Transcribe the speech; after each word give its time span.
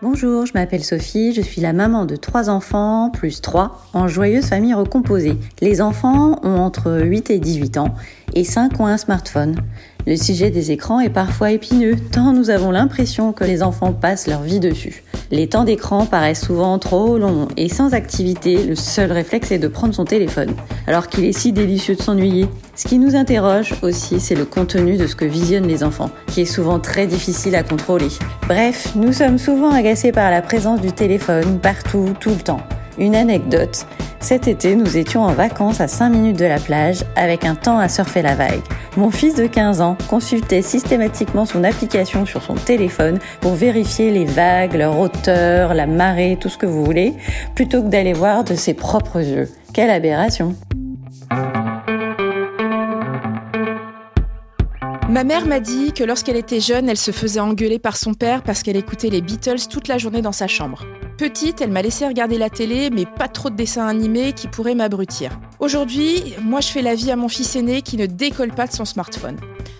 Bonjour, 0.00 0.46
je 0.46 0.52
m'appelle 0.54 0.84
Sophie, 0.84 1.32
je 1.32 1.40
suis 1.40 1.60
la 1.60 1.72
maman 1.72 2.04
de 2.04 2.16
trois 2.16 2.50
enfants, 2.50 3.10
plus 3.10 3.40
trois, 3.40 3.82
en 3.92 4.08
joyeuse 4.08 4.46
famille 4.46 4.74
recomposée. 4.74 5.38
Les 5.60 5.80
enfants 5.80 6.38
ont 6.42 6.58
entre 6.58 7.00
8 7.02 7.30
et 7.30 7.38
18 7.38 7.78
ans 7.78 7.94
et 8.34 8.44
5 8.44 8.78
ont 8.80 8.86
un 8.86 8.98
smartphone. 8.98 9.56
Le 10.04 10.16
sujet 10.16 10.50
des 10.50 10.72
écrans 10.72 10.98
est 10.98 11.10
parfois 11.10 11.52
épineux, 11.52 11.94
tant 12.10 12.32
nous 12.32 12.50
avons 12.50 12.72
l'impression 12.72 13.32
que 13.32 13.44
les 13.44 13.62
enfants 13.62 13.92
passent 13.92 14.26
leur 14.26 14.42
vie 14.42 14.58
dessus. 14.58 15.04
Les 15.30 15.46
temps 15.46 15.62
d'écran 15.62 16.06
paraissent 16.06 16.44
souvent 16.44 16.76
trop 16.80 17.18
longs 17.18 17.46
et 17.56 17.68
sans 17.68 17.94
activité, 17.94 18.64
le 18.64 18.74
seul 18.74 19.12
réflexe 19.12 19.52
est 19.52 19.58
de 19.60 19.68
prendre 19.68 19.94
son 19.94 20.04
téléphone, 20.04 20.54
alors 20.88 21.06
qu'il 21.06 21.24
est 21.24 21.32
si 21.32 21.52
délicieux 21.52 21.94
de 21.94 22.02
s'ennuyer. 22.02 22.48
Ce 22.74 22.88
qui 22.88 22.98
nous 22.98 23.14
interroge 23.14 23.74
aussi, 23.82 24.18
c'est 24.18 24.34
le 24.34 24.44
contenu 24.44 24.96
de 24.96 25.06
ce 25.06 25.14
que 25.14 25.24
visionnent 25.24 25.68
les 25.68 25.84
enfants, 25.84 26.10
qui 26.26 26.40
est 26.40 26.46
souvent 26.46 26.80
très 26.80 27.06
difficile 27.06 27.54
à 27.54 27.62
contrôler. 27.62 28.08
Bref, 28.48 28.92
nous 28.96 29.12
sommes 29.12 29.38
souvent 29.38 29.70
agacés 29.70 30.10
par 30.10 30.32
la 30.32 30.42
présence 30.42 30.80
du 30.80 30.90
téléphone 30.90 31.60
partout, 31.60 32.12
tout 32.18 32.30
le 32.30 32.42
temps. 32.42 32.60
Une 32.98 33.14
anecdote. 33.14 33.86
Cet 34.20 34.46
été, 34.46 34.76
nous 34.76 34.96
étions 34.96 35.22
en 35.22 35.32
vacances 35.32 35.80
à 35.80 35.88
5 35.88 36.10
minutes 36.10 36.38
de 36.38 36.44
la 36.44 36.60
plage 36.60 37.04
avec 37.16 37.44
un 37.44 37.54
temps 37.54 37.78
à 37.78 37.88
surfer 37.88 38.22
la 38.22 38.34
vague. 38.34 38.60
Mon 38.96 39.10
fils 39.10 39.34
de 39.34 39.46
15 39.46 39.80
ans 39.80 39.96
consultait 40.08 40.62
systématiquement 40.62 41.44
son 41.44 41.64
application 41.64 42.24
sur 42.26 42.42
son 42.42 42.54
téléphone 42.54 43.18
pour 43.40 43.54
vérifier 43.54 44.10
les 44.10 44.24
vagues, 44.24 44.74
leur 44.74 44.98
hauteur, 44.98 45.74
la 45.74 45.86
marée, 45.86 46.38
tout 46.40 46.48
ce 46.48 46.58
que 46.58 46.66
vous 46.66 46.84
voulez, 46.84 47.14
plutôt 47.54 47.82
que 47.82 47.88
d'aller 47.88 48.12
voir 48.12 48.44
de 48.44 48.54
ses 48.54 48.74
propres 48.74 49.20
yeux. 49.20 49.48
Quelle 49.72 49.90
aberration 49.90 50.54
Ma 55.08 55.24
mère 55.24 55.46
m'a 55.46 55.60
dit 55.60 55.92
que 55.92 56.04
lorsqu'elle 56.04 56.36
était 56.36 56.60
jeune, 56.60 56.88
elle 56.88 56.96
se 56.96 57.10
faisait 57.10 57.40
engueuler 57.40 57.78
par 57.78 57.96
son 57.96 58.14
père 58.14 58.42
parce 58.42 58.62
qu'elle 58.62 58.76
écoutait 58.76 59.10
les 59.10 59.20
Beatles 59.20 59.68
toute 59.68 59.88
la 59.88 59.98
journée 59.98 60.22
dans 60.22 60.32
sa 60.32 60.46
chambre. 60.46 60.84
Petite, 61.22 61.60
elle 61.60 61.70
m'a 61.70 61.82
laissé 61.82 62.04
regarder 62.04 62.36
la 62.36 62.50
télé, 62.50 62.90
mais 62.90 63.06
pas 63.06 63.28
trop 63.28 63.48
de 63.48 63.54
dessins 63.54 63.86
animés 63.86 64.32
qui 64.32 64.48
pourraient 64.48 64.74
m'abrutir. 64.74 65.30
Aujourd'hui, 65.60 66.34
moi 66.42 66.60
je 66.60 66.66
fais 66.66 66.82
la 66.82 66.96
vie 66.96 67.12
à 67.12 67.16
mon 67.16 67.28
fils 67.28 67.54
aîné 67.54 67.82
qui 67.82 67.96
ne 67.96 68.06
décolle 68.06 68.50
pas 68.50 68.66
de 68.66 68.72
son 68.72 68.84
smartphone. 68.84 69.36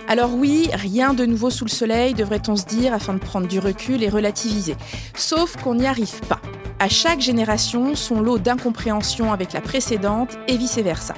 Alors 0.06 0.32
oui, 0.36 0.68
rien 0.72 1.14
de 1.14 1.26
nouveau 1.26 1.50
sous 1.50 1.64
le 1.64 1.70
soleil, 1.70 2.14
devrait-on 2.14 2.54
se 2.54 2.64
dire, 2.64 2.94
afin 2.94 3.14
de 3.14 3.18
prendre 3.18 3.48
du 3.48 3.58
recul 3.58 4.04
et 4.04 4.08
relativiser. 4.08 4.76
Sauf 5.16 5.56
qu'on 5.56 5.74
n'y 5.74 5.86
arrive 5.86 6.20
pas. 6.28 6.38
À 6.78 6.88
chaque 6.88 7.20
génération, 7.20 7.96
son 7.96 8.20
lot 8.20 8.38
d'incompréhension 8.38 9.32
avec 9.32 9.52
la 9.52 9.60
précédente 9.60 10.38
et 10.46 10.56
vice-versa. 10.56 11.14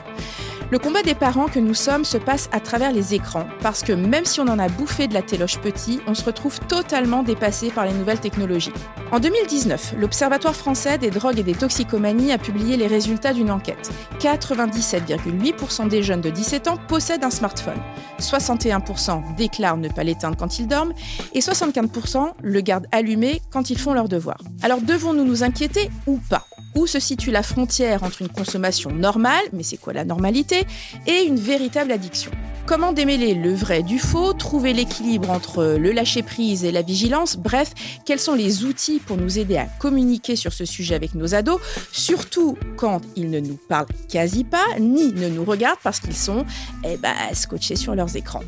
Le 0.71 0.79
combat 0.79 1.03
des 1.03 1.15
parents 1.15 1.47
que 1.47 1.59
nous 1.59 1.75
sommes 1.75 2.05
se 2.05 2.17
passe 2.17 2.49
à 2.51 2.59
travers 2.59 2.91
les 2.91 3.15
écrans, 3.15 3.47
parce 3.61 3.83
que 3.83 3.93
même 3.93 4.25
si 4.25 4.41
on 4.41 4.49
en 4.49 4.59
a 4.59 4.69
bouffé 4.69 5.07
de 5.07 5.15
la 5.15 5.23
téloche 5.23 5.59
petit, 5.59 6.01
on 6.07 6.15
se 6.15 6.25
retrouve 6.25 6.59
totalement 6.61 7.23
dépassé 7.23 7.71
par 7.71 7.85
les 7.85 7.93
nouvelles 7.93 8.21
technologies. 8.21 8.73
En 9.13 9.21
2019, 9.21 9.95
l'Observatoire 9.99 10.57
français 10.57 10.97
des 10.97 11.11
drogues 11.11 11.39
et 11.39 11.43
des 11.43 11.55
toxicomanies 11.55 12.33
a 12.33 12.39
publié 12.39 12.77
les 12.77 12.87
résultats 12.87 13.35
d'une 13.35 13.51
enquête. 13.51 13.91
97,8% 14.21 15.89
des 15.89 16.03
jeunes 16.03 16.23
de 16.23 16.31
17 16.31 16.69
ans 16.69 16.79
possèdent 16.89 17.25
un 17.25 17.31
smartphone. 17.31 17.81
61% 18.19 19.37
déclarent 19.37 19.77
ne 19.77 19.89
pas 19.89 20.03
l'éteindre 20.03 20.37
quand 20.37 20.59
ils 20.59 20.67
dorment 20.67 20.95
et 21.35 21.41
75% 21.41 22.33
le 22.43 22.61
gardent 22.63 22.87
allumé 22.91 23.43
quand 23.51 23.71
ils 23.71 23.79
font 23.79 23.93
leurs 23.93 24.09
devoirs. 24.09 24.41
Alors 24.63 24.81
devons-nous 24.81 25.25
nous 25.25 25.43
inquiéter 25.43 25.91
ou 26.07 26.19
pas? 26.31 26.47
Où 26.75 26.87
se 26.87 26.99
situe 26.99 27.31
la 27.31 27.43
frontière 27.43 28.03
entre 28.03 28.23
une 28.23 28.29
consommation 28.29 28.91
normale, 28.91 29.45
mais 29.53 29.63
c'est 29.63 29.77
quoi 29.77 29.93
la 29.93 30.05
normalité, 30.05 30.67
et 31.07 31.23
une 31.23 31.37
véritable 31.37 31.93
addiction? 31.93 32.31
Comment 32.67 32.93
démêler 32.95 33.35
le 33.35 33.53
vrai 33.53 33.83
du 33.83 33.99
faux, 33.99 34.33
trouver 34.33 34.73
l'équilibre 34.73 35.31
entre 35.31 35.77
le 35.79 35.93
lâcher-prise 35.93 36.65
et 36.65 36.73
la 36.73 36.81
vigilance, 36.81 37.37
bref, 37.37 37.73
quels 38.07 38.19
sont 38.19 38.35
les 38.35 38.65
outils 38.65 39.01
pour 39.01 39.19
nous 39.19 39.39
aider 39.39 39.59
à 39.59 39.67
communiquer 39.79 40.35
sur 40.35 40.53
ce 40.53 40.65
sujet 40.65 40.95
avec 40.95 41.15
nos 41.15 41.35
ados, 41.35 41.61
surtout 41.93 42.57
quand 42.77 43.03
ils 43.17 43.31
ne 43.31 43.41
nous 43.41 43.59
parlent 43.69 43.87
quasi 44.09 44.45
pas, 44.45 44.65
ni 44.81 45.13
ne 45.13 45.29
nous 45.29 45.45
regardent 45.45 45.81
parce 45.83 46.01
qu'ils 46.01 46.17
sont 46.17 46.47
eh 46.85 46.97
ben, 46.97 47.15
scotchés 47.35 47.77
sur 47.77 47.95
leurs 47.95 48.17
écrans? 48.17 48.43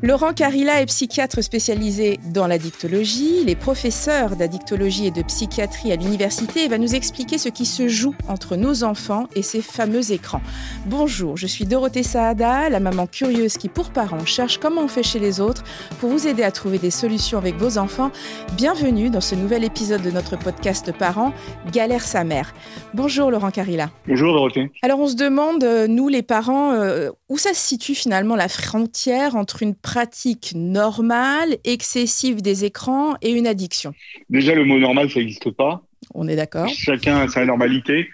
Laurent 0.00 0.32
Carilla 0.32 0.80
est 0.80 0.86
psychiatre 0.86 1.42
spécialisé 1.42 2.18
dans 2.32 2.46
l'addictologie. 2.46 3.42
Il 3.42 3.50
est 3.50 3.56
professeur 3.56 4.36
d'addictologie 4.36 5.06
et 5.06 5.10
de 5.10 5.22
psychiatrie 5.22 5.92
à 5.92 5.96
l'université 5.96 6.64
et 6.64 6.68
va 6.68 6.78
nous 6.78 6.94
expliquer 6.94 7.38
ce 7.38 7.48
qui 7.48 7.66
se 7.66 7.88
joue 7.88 8.14
entre 8.26 8.56
nos 8.56 8.84
enfants 8.84 9.28
et 9.36 9.42
ces 9.42 9.60
fameux 9.60 10.10
écrans. 10.10 10.40
Bonjour, 10.86 11.36
je 11.36 11.46
suis 11.46 11.66
Dorothée 11.66 12.02
Saada, 12.02 12.68
la 12.68 12.80
maman 12.80 13.06
curieuse 13.06 13.58
qui, 13.58 13.68
pour 13.68 13.90
parents, 13.90 14.24
cherche 14.24 14.58
comment 14.58 14.82
on 14.82 14.88
fait 14.88 15.02
chez 15.02 15.18
les 15.18 15.40
autres 15.40 15.62
pour 16.00 16.10
vous 16.10 16.26
aider 16.26 16.42
à 16.42 16.50
trouver 16.50 16.78
des 16.78 16.90
solutions 16.90 17.38
avec 17.38 17.56
vos 17.56 17.78
enfants. 17.78 18.10
Bienvenue 18.56 19.10
dans 19.10 19.20
ce 19.20 19.34
nouvel 19.34 19.62
épisode 19.62 20.02
de 20.02 20.10
notre 20.10 20.36
podcast 20.36 20.90
Parents, 20.92 21.32
Galère 21.70 22.02
sa 22.02 22.24
mère. 22.24 22.54
Bonjour 22.94 23.30
Laurent 23.30 23.50
Carilla. 23.50 23.90
Bonjour 24.08 24.32
Dorothée. 24.32 24.72
Alors 24.82 25.00
on 25.00 25.06
se 25.06 25.16
demande, 25.16 25.62
euh, 25.64 25.86
nous 25.86 26.08
les 26.08 26.22
parents, 26.22 26.72
euh, 26.72 27.10
où 27.28 27.38
ça 27.38 27.54
se 27.54 27.60
situe 27.60 27.94
finalement 27.94 28.36
la 28.36 28.48
frontière 28.48 29.36
entre 29.36 29.62
une 29.62 29.74
pratique 29.82 30.52
normale, 30.54 31.56
excessive 31.64 32.40
des 32.40 32.64
écrans 32.64 33.16
et 33.20 33.30
une 33.30 33.46
addiction 33.46 33.92
Déjà, 34.30 34.54
le 34.54 34.64
mot 34.64 34.78
normal, 34.78 35.10
ça 35.10 35.20
n'existe 35.20 35.50
pas. 35.50 35.82
On 36.14 36.28
est 36.28 36.36
d'accord. 36.36 36.68
Chacun 36.68 37.18
a 37.18 37.28
sa 37.28 37.44
normalité. 37.44 38.08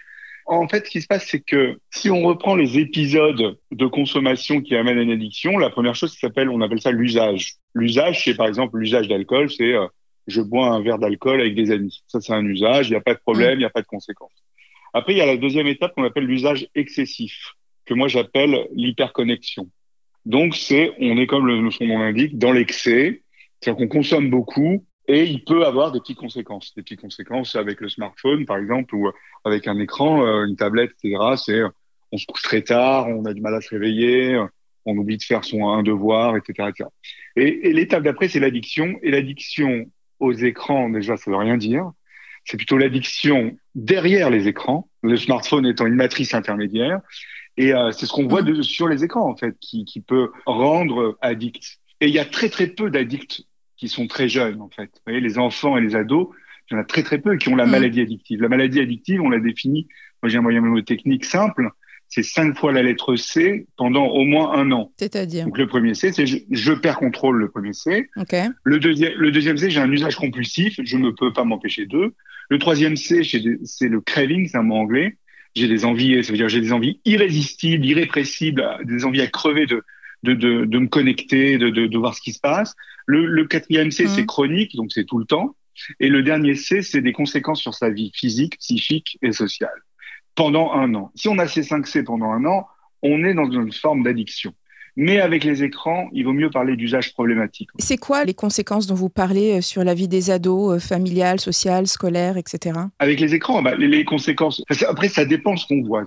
En 0.46 0.66
fait, 0.66 0.86
ce 0.86 0.90
qui 0.90 1.02
se 1.02 1.06
passe, 1.06 1.26
c'est 1.28 1.40
que 1.40 1.78
si 1.90 2.10
on 2.10 2.22
reprend 2.22 2.56
les 2.56 2.78
épisodes 2.78 3.58
de 3.70 3.86
consommation 3.86 4.62
qui 4.62 4.76
amènent 4.76 4.98
à 4.98 5.02
une 5.02 5.10
addiction, 5.10 5.58
la 5.58 5.68
première 5.68 5.94
chose 5.94 6.16
s'appelle, 6.18 6.48
on 6.48 6.62
appelle 6.62 6.80
ça 6.80 6.90
l'usage. 6.90 7.56
L'usage, 7.74 8.24
c'est 8.24 8.34
par 8.34 8.46
exemple 8.46 8.78
l'usage 8.78 9.08
d'alcool, 9.08 9.50
c'est 9.50 9.74
euh, 9.74 9.86
je 10.26 10.40
bois 10.40 10.68
un 10.68 10.82
verre 10.82 10.98
d'alcool 10.98 11.42
avec 11.42 11.54
des 11.54 11.70
amis. 11.70 12.02
Ça, 12.06 12.22
c'est 12.22 12.32
un 12.32 12.44
usage, 12.44 12.88
il 12.88 12.92
n'y 12.92 12.96
a 12.96 13.02
pas 13.02 13.12
de 13.12 13.18
problème, 13.18 13.54
il 13.54 13.58
n'y 13.58 13.64
a 13.66 13.70
pas 13.70 13.82
de 13.82 13.86
conséquences. 13.86 14.32
Après, 14.94 15.12
il 15.12 15.18
y 15.18 15.20
a 15.20 15.26
la 15.26 15.36
deuxième 15.36 15.66
étape 15.66 15.94
qu'on 15.94 16.04
appelle 16.04 16.24
l'usage 16.24 16.66
excessif, 16.74 17.54
que 17.84 17.92
moi 17.92 18.08
j'appelle 18.08 18.68
l'hyperconnexion. 18.74 19.68
Donc, 20.28 20.54
c'est, 20.54 20.92
on 21.00 21.16
est 21.16 21.26
comme 21.26 21.46
le, 21.46 21.70
son 21.70 21.86
nom 21.86 22.00
l'indique, 22.00 22.36
dans 22.36 22.52
l'excès. 22.52 23.22
C'est-à-dire 23.58 23.78
qu'on 23.78 23.88
consomme 23.88 24.28
beaucoup 24.28 24.84
et 25.08 25.24
il 25.24 25.42
peut 25.42 25.64
avoir 25.64 25.90
des 25.90 26.00
petites 26.00 26.18
conséquences. 26.18 26.74
Des 26.76 26.82
petites 26.82 27.00
conséquences 27.00 27.56
avec 27.56 27.80
le 27.80 27.88
smartphone, 27.88 28.44
par 28.44 28.58
exemple, 28.58 28.94
ou 28.94 29.10
avec 29.46 29.66
un 29.66 29.78
écran, 29.78 30.26
euh, 30.26 30.44
une 30.44 30.54
tablette, 30.54 30.90
etc. 31.02 31.16
C'est, 31.36 31.62
on 32.12 32.18
se 32.18 32.26
couche 32.26 32.42
très 32.42 32.60
tard, 32.60 33.08
on 33.08 33.24
a 33.24 33.32
du 33.32 33.40
mal 33.40 33.54
à 33.54 33.62
se 33.62 33.70
réveiller, 33.70 34.38
on 34.84 34.98
oublie 34.98 35.16
de 35.16 35.22
faire 35.22 35.44
son 35.44 35.66
un 35.66 35.82
devoir, 35.82 36.36
etc. 36.36 36.68
etc. 36.68 36.90
Et, 37.36 37.70
et 37.70 37.72
l'étape 37.72 38.02
d'après, 38.02 38.28
c'est 38.28 38.38
l'addiction. 38.38 38.98
Et 39.02 39.10
l'addiction 39.10 39.86
aux 40.20 40.34
écrans, 40.34 40.90
déjà, 40.90 41.16
ça 41.16 41.30
veut 41.30 41.38
rien 41.38 41.56
dire. 41.56 41.90
C'est 42.44 42.58
plutôt 42.58 42.76
l'addiction 42.76 43.56
derrière 43.74 44.28
les 44.28 44.46
écrans, 44.46 44.90
le 45.02 45.16
smartphone 45.16 45.64
étant 45.64 45.86
une 45.86 45.94
matrice 45.94 46.34
intermédiaire. 46.34 47.00
Et 47.58 47.74
euh, 47.74 47.90
c'est 47.90 48.06
ce 48.06 48.12
qu'on 48.12 48.28
voit 48.28 48.42
de, 48.42 48.62
sur 48.62 48.88
les 48.88 49.04
écrans, 49.04 49.28
en 49.28 49.36
fait, 49.36 49.56
qui, 49.60 49.84
qui 49.84 50.00
peut 50.00 50.30
rendre 50.46 51.18
addict. 51.20 51.80
Et 52.00 52.06
il 52.06 52.14
y 52.14 52.20
a 52.20 52.24
très, 52.24 52.48
très 52.48 52.68
peu 52.68 52.88
d'addicts 52.88 53.42
qui 53.76 53.88
sont 53.88 54.06
très 54.06 54.28
jeunes, 54.28 54.62
en 54.62 54.70
fait. 54.70 54.84
Vous 54.94 55.02
voyez, 55.06 55.20
les 55.20 55.38
enfants 55.38 55.76
et 55.76 55.80
les 55.80 55.96
ados, 55.96 56.28
il 56.70 56.74
y 56.74 56.76
en 56.76 56.80
a 56.80 56.84
très, 56.84 57.02
très 57.02 57.18
peu 57.18 57.36
qui 57.36 57.48
ont 57.48 57.56
la 57.56 57.66
maladie 57.66 58.00
addictive. 58.00 58.40
La 58.40 58.48
maladie 58.48 58.78
addictive, 58.78 59.20
on 59.22 59.28
l'a 59.28 59.40
définie, 59.40 59.88
moi 60.22 60.30
j'ai 60.30 60.38
un 60.38 60.42
moyen 60.42 60.60
mot 60.60 60.80
technique 60.82 61.24
simple, 61.24 61.70
c'est 62.08 62.22
cinq 62.22 62.56
fois 62.56 62.72
la 62.72 62.82
lettre 62.82 63.16
C 63.16 63.66
pendant 63.76 64.06
au 64.06 64.24
moins 64.24 64.52
un 64.52 64.70
an. 64.70 64.92
C'est-à-dire 64.96 65.46
Donc 65.46 65.58
le 65.58 65.66
premier 65.66 65.94
C, 65.94 66.12
c'est 66.12 66.26
je, 66.26 66.38
je, 66.50 66.72
perds 66.72 66.98
contrôle, 66.98 67.38
le 67.38 67.50
premier 67.50 67.72
C. 67.72 68.08
Okay. 68.16 68.46
Le, 68.62 68.78
deuxième, 68.78 69.14
le 69.16 69.32
deuxième 69.32 69.56
C, 69.56 69.70
j'ai 69.70 69.80
un 69.80 69.90
usage 69.90 70.16
compulsif, 70.16 70.78
je 70.82 70.96
ne 70.96 71.10
peux 71.10 71.32
pas 71.32 71.44
m'empêcher 71.44 71.86
d'eux. 71.86 72.14
Le 72.50 72.58
troisième 72.58 72.96
C, 72.96 73.22
c'est 73.64 73.88
le 73.88 74.00
craving, 74.00 74.46
c'est 74.46 74.58
un 74.58 74.62
mot 74.62 74.76
anglais 74.76 75.16
j'ai 75.54 75.68
des 75.68 75.84
envies, 75.84 76.22
ça 76.22 76.32
veut 76.32 76.38
dire 76.38 76.48
j'ai 76.48 76.60
des 76.60 76.72
envies 76.72 77.00
irrésistibles, 77.04 77.84
irrépressibles, 77.84 78.64
des 78.84 79.04
envies 79.04 79.22
à 79.22 79.26
crever 79.26 79.66
de, 79.66 79.82
de, 80.22 80.34
de, 80.34 80.64
de 80.64 80.78
me 80.78 80.88
connecter, 80.88 81.58
de, 81.58 81.70
de, 81.70 81.86
de, 81.86 81.98
voir 81.98 82.14
ce 82.14 82.20
qui 82.20 82.32
se 82.32 82.40
passe. 82.40 82.74
Le, 83.06 83.26
le 83.26 83.46
quatrième 83.46 83.90
C, 83.90 84.04
mmh. 84.04 84.08
c'est 84.08 84.26
chronique, 84.26 84.76
donc 84.76 84.92
c'est 84.92 85.04
tout 85.04 85.18
le 85.18 85.24
temps. 85.24 85.56
Et 86.00 86.08
le 86.08 86.22
dernier 86.22 86.56
C, 86.56 86.82
c'est 86.82 87.00
des 87.00 87.12
conséquences 87.12 87.60
sur 87.60 87.74
sa 87.74 87.90
vie 87.90 88.10
physique, 88.14 88.58
psychique 88.58 89.18
et 89.22 89.32
sociale 89.32 89.70
pendant 90.38 90.72
un 90.72 90.94
an. 90.94 91.10
Si 91.16 91.26
on 91.26 91.36
a 91.38 91.48
ces 91.48 91.64
cinq 91.64 91.88
C 91.88 92.04
pendant 92.04 92.30
un 92.30 92.44
an, 92.44 92.68
on 93.02 93.24
est 93.24 93.34
dans 93.34 93.50
une 93.50 93.72
forme 93.72 94.04
d'addiction. 94.04 94.54
Mais 95.00 95.20
avec 95.20 95.44
les 95.44 95.62
écrans, 95.62 96.08
il 96.12 96.24
vaut 96.24 96.32
mieux 96.32 96.50
parler 96.50 96.74
d'usage 96.74 97.12
problématique. 97.12 97.68
C'est 97.78 97.98
quoi 97.98 98.24
les 98.24 98.34
conséquences 98.34 98.88
dont 98.88 98.96
vous 98.96 99.08
parlez 99.08 99.62
sur 99.62 99.84
la 99.84 99.94
vie 99.94 100.08
des 100.08 100.32
ados, 100.32 100.84
familiale, 100.84 101.38
sociale, 101.38 101.86
scolaire, 101.86 102.36
etc. 102.36 102.80
Avec 102.98 103.20
les 103.20 103.32
écrans, 103.32 103.62
bah, 103.62 103.76
les, 103.76 104.04
conséquences. 104.04 104.60
Après, 104.88 105.08
ça 105.08 105.24
dépend 105.24 105.56
ce 105.56 105.68
qu'on 105.68 105.84
voit. 105.84 106.02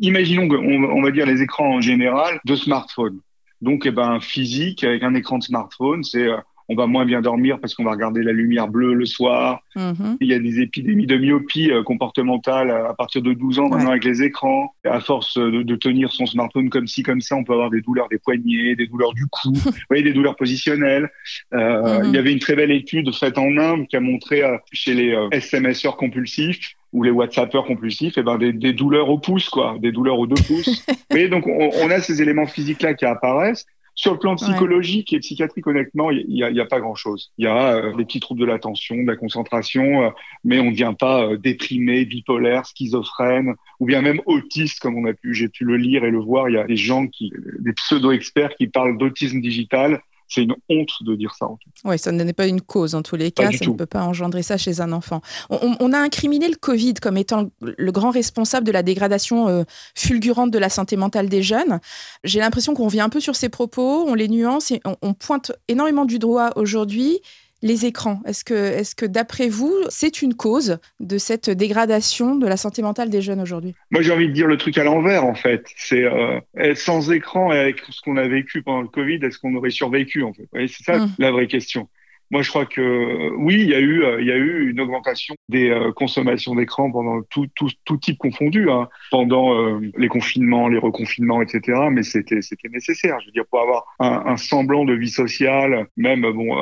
Imaginons 0.00 0.48
qu'on 0.48 0.56
on 0.56 1.02
va 1.02 1.12
dire 1.12 1.24
les 1.24 1.40
écrans 1.40 1.76
en 1.76 1.80
général 1.80 2.40
de 2.44 2.56
smartphone. 2.56 3.20
Donc, 3.60 3.86
eh 3.86 3.92
ben, 3.92 4.18
physique 4.20 4.82
avec 4.82 5.04
un 5.04 5.14
écran 5.14 5.38
de 5.38 5.44
smartphone, 5.44 6.02
c'est 6.02 6.26
on 6.68 6.74
va 6.74 6.86
moins 6.86 7.04
bien 7.04 7.20
dormir 7.20 7.58
parce 7.60 7.74
qu'on 7.74 7.84
va 7.84 7.92
regarder 7.92 8.22
la 8.22 8.32
lumière 8.32 8.68
bleue 8.68 8.94
le 8.94 9.06
soir. 9.06 9.60
Mm-hmm. 9.76 10.16
Il 10.20 10.28
y 10.28 10.34
a 10.34 10.38
des 10.38 10.60
épidémies 10.60 11.06
de 11.06 11.16
myopie 11.16 11.70
euh, 11.70 11.82
comportementale 11.82 12.70
à 12.70 12.94
partir 12.94 13.22
de 13.22 13.32
12 13.32 13.58
ans 13.58 13.68
maintenant 13.68 13.90
avec 13.90 14.04
les 14.04 14.22
écrans. 14.22 14.74
à 14.84 15.00
force 15.00 15.38
de, 15.38 15.76
tenir 15.76 16.12
son 16.12 16.26
smartphone 16.26 16.70
comme 16.70 16.86
ci, 16.86 17.02
comme 17.02 17.20
ça, 17.20 17.34
on 17.34 17.44
peut 17.44 17.52
avoir 17.52 17.70
des 17.70 17.80
douleurs 17.80 18.08
des 18.08 18.18
poignets, 18.18 18.76
des 18.76 18.86
douleurs 18.86 19.14
du 19.14 19.26
cou, 19.26 19.52
vous 19.54 19.72
voyez, 19.88 20.02
des 20.02 20.12
douleurs 20.12 20.36
positionnelles. 20.36 21.10
Euh, 21.54 21.58
mm-hmm. 21.58 22.08
Il 22.08 22.14
y 22.14 22.18
avait 22.18 22.32
une 22.32 22.38
très 22.38 22.54
belle 22.54 22.70
étude 22.70 23.12
faite 23.14 23.38
en 23.38 23.56
Inde 23.56 23.86
qui 23.88 23.96
a 23.96 24.00
montré 24.00 24.42
euh, 24.42 24.56
chez 24.72 24.94
les 24.94 25.14
euh, 25.14 25.28
SMSeurs 25.38 25.96
compulsifs 25.96 26.74
ou 26.92 27.02
les 27.02 27.10
WhatsAppeurs 27.10 27.64
compulsifs, 27.64 28.18
et 28.18 28.20
eh 28.20 28.22
ben 28.22 28.36
des, 28.36 28.52
des, 28.52 28.74
douleurs 28.74 29.08
au 29.08 29.18
pouce, 29.18 29.48
quoi, 29.48 29.76
des 29.80 29.92
douleurs 29.92 30.18
aux 30.18 30.26
deux 30.26 30.42
pouces. 30.42 30.84
Vous 30.88 30.94
voyez, 31.08 31.28
donc 31.28 31.46
on, 31.46 31.70
on 31.82 31.90
a 31.90 32.00
ces 32.00 32.20
éléments 32.20 32.46
physiques-là 32.46 32.92
qui 32.92 33.06
apparaissent. 33.06 33.64
Sur 33.94 34.12
le 34.12 34.18
plan 34.18 34.36
psychologique 34.36 35.12
et 35.12 35.18
psychiatrique, 35.18 35.66
honnêtement, 35.66 36.10
il 36.10 36.26
n'y 36.26 36.42
a, 36.42 36.50
y 36.50 36.60
a, 36.60 36.64
pas 36.64 36.80
grand-chose. 36.80 37.30
Il 37.36 37.44
y 37.44 37.48
a 37.48 37.76
euh, 37.76 37.94
des 37.94 38.04
petits 38.04 38.20
troubles 38.20 38.40
de 38.40 38.46
l'attention, 38.46 38.96
de 38.96 39.06
la 39.06 39.16
concentration, 39.16 40.04
euh, 40.04 40.10
mais 40.44 40.60
on 40.60 40.70
ne 40.70 40.74
vient 40.74 40.94
pas 40.94 41.26
euh, 41.26 41.36
déprimé, 41.36 42.06
bipolaire, 42.06 42.64
schizophrène, 42.64 43.54
ou 43.80 43.86
bien 43.86 44.00
même 44.00 44.22
autiste, 44.24 44.80
comme 44.80 44.96
on 44.96 45.04
a 45.06 45.12
pu, 45.12 45.34
j'ai 45.34 45.48
pu 45.48 45.64
le 45.64 45.76
lire 45.76 46.04
et 46.04 46.10
le 46.10 46.20
voir. 46.20 46.48
Il 46.48 46.54
y 46.54 46.58
a 46.58 46.64
des 46.64 46.76
gens 46.76 47.06
qui, 47.06 47.32
des 47.58 47.74
pseudo-experts 47.74 48.54
qui 48.56 48.66
parlent 48.66 48.96
d'autisme 48.96 49.40
digital 49.40 50.00
c'est 50.32 50.42
une 50.42 50.54
honte 50.68 50.92
de 51.02 51.14
dire 51.14 51.34
ça. 51.34 51.46
En 51.46 51.56
tout. 51.56 51.68
Oui, 51.84 51.98
ça 51.98 52.10
n'est 52.10 52.32
pas 52.32 52.46
une 52.46 52.60
cause 52.60 52.94
en 52.94 53.02
tous 53.02 53.16
les 53.16 53.30
cas, 53.30 53.50
ça 53.52 53.66
ne 53.66 53.72
peut 53.74 53.86
pas 53.86 54.02
engendrer 54.02 54.42
ça 54.42 54.56
chez 54.56 54.80
un 54.80 54.92
enfant. 54.92 55.20
On, 55.50 55.92
a 55.92 55.98
incriminé 55.98 56.48
le 56.48 56.56
Covid 56.56 56.94
comme 56.94 57.16
étant 57.16 57.50
le 57.60 57.92
grand 57.92 58.10
responsable 58.10 58.66
de 58.66 58.72
la 58.72 58.82
dégradation 58.82 59.48
euh, 59.48 59.64
fulgurante 59.94 60.50
de 60.50 60.58
la 60.58 60.70
santé 60.70 60.96
mentale 60.96 61.28
des 61.28 61.42
jeunes. 61.42 61.80
J'ai 62.24 62.38
l'impression 62.40 62.74
qu'on 62.74 62.88
vient 62.88 63.04
un 63.04 63.10
peu 63.10 63.20
sur 63.20 63.36
ces 63.36 63.48
propos, 63.48 64.04
on 64.06 64.14
les 64.14 64.28
nuance 64.28 64.70
et 64.70 64.80
on 65.02 65.12
pointe 65.12 65.52
énormément 65.68 66.04
du 66.04 66.18
droit 66.18 66.50
aujourd'hui 66.56 67.20
les 67.62 67.86
écrans. 67.86 68.20
Est-ce 68.26 68.44
que, 68.44 68.54
est 68.54 68.94
que 68.94 69.06
d'après 69.06 69.48
vous, 69.48 69.74
c'est 69.88 70.22
une 70.22 70.34
cause 70.34 70.78
de 71.00 71.18
cette 71.18 71.48
dégradation 71.48 72.34
de 72.36 72.46
la 72.46 72.56
santé 72.56 72.82
mentale 72.82 73.08
des 73.08 73.22
jeunes 73.22 73.40
aujourd'hui? 73.40 73.74
Moi, 73.90 74.02
j'ai 74.02 74.12
envie 74.12 74.28
de 74.28 74.32
dire 74.32 74.46
le 74.46 74.56
truc 74.56 74.76
à 74.78 74.84
l'envers, 74.84 75.24
en 75.24 75.34
fait. 75.34 75.66
C'est 75.76 76.04
euh, 76.04 76.40
sans 76.74 77.12
écran 77.12 77.52
et 77.52 77.58
avec 77.58 77.82
ce 77.88 78.00
qu'on 78.02 78.16
a 78.16 78.26
vécu 78.26 78.62
pendant 78.62 78.82
le 78.82 78.88
Covid, 78.88 79.20
est-ce 79.22 79.38
qu'on 79.38 79.54
aurait 79.54 79.70
survécu, 79.70 80.22
en 80.22 80.32
fait? 80.32 80.48
C'est 80.52 80.84
ça 80.84 80.96
hum. 80.96 81.10
la 81.18 81.30
vraie 81.30 81.46
question. 81.46 81.88
Moi, 82.32 82.40
je 82.40 82.48
crois 82.48 82.64
que 82.64 83.30
oui, 83.36 83.60
il 83.60 83.68
y 83.68 83.74
a 83.74 83.78
eu, 83.78 84.04
euh, 84.04 84.22
il 84.22 84.26
y 84.26 84.32
a 84.32 84.36
eu 84.36 84.70
une 84.70 84.80
augmentation 84.80 85.34
des 85.50 85.68
euh, 85.68 85.92
consommations 85.92 86.54
d'écran 86.54 86.90
pendant 86.90 87.20
tout, 87.28 87.46
tout, 87.54 87.68
tout 87.84 87.98
type 87.98 88.16
confondu, 88.16 88.70
hein, 88.70 88.88
pendant 89.10 89.54
euh, 89.54 89.80
les 89.98 90.08
confinements, 90.08 90.66
les 90.68 90.78
reconfinements, 90.78 91.42
etc. 91.42 91.78
Mais 91.90 92.02
c'était, 92.02 92.40
c'était 92.40 92.70
nécessaire. 92.70 93.20
Je 93.20 93.26
veux 93.26 93.32
dire, 93.32 93.44
pour 93.50 93.60
avoir 93.60 93.84
un, 93.98 94.32
un 94.32 94.38
semblant 94.38 94.86
de 94.86 94.94
vie 94.94 95.10
sociale, 95.10 95.88
même 95.98 96.22
bon, 96.32 96.56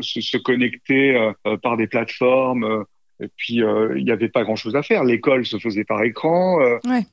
se, 0.00 0.20
se, 0.20 0.36
connecter 0.36 1.30
par 1.62 1.76
des 1.76 1.86
plateformes. 1.86 2.84
Et 3.20 3.28
puis, 3.36 3.60
il 3.96 4.04
n'y 4.04 4.10
avait 4.10 4.28
pas 4.28 4.42
grand-chose 4.42 4.74
à 4.74 4.82
faire. 4.82 5.04
L'école 5.04 5.46
se 5.46 5.58
faisait 5.58 5.84
par 5.84 6.02
écran. 6.02 6.58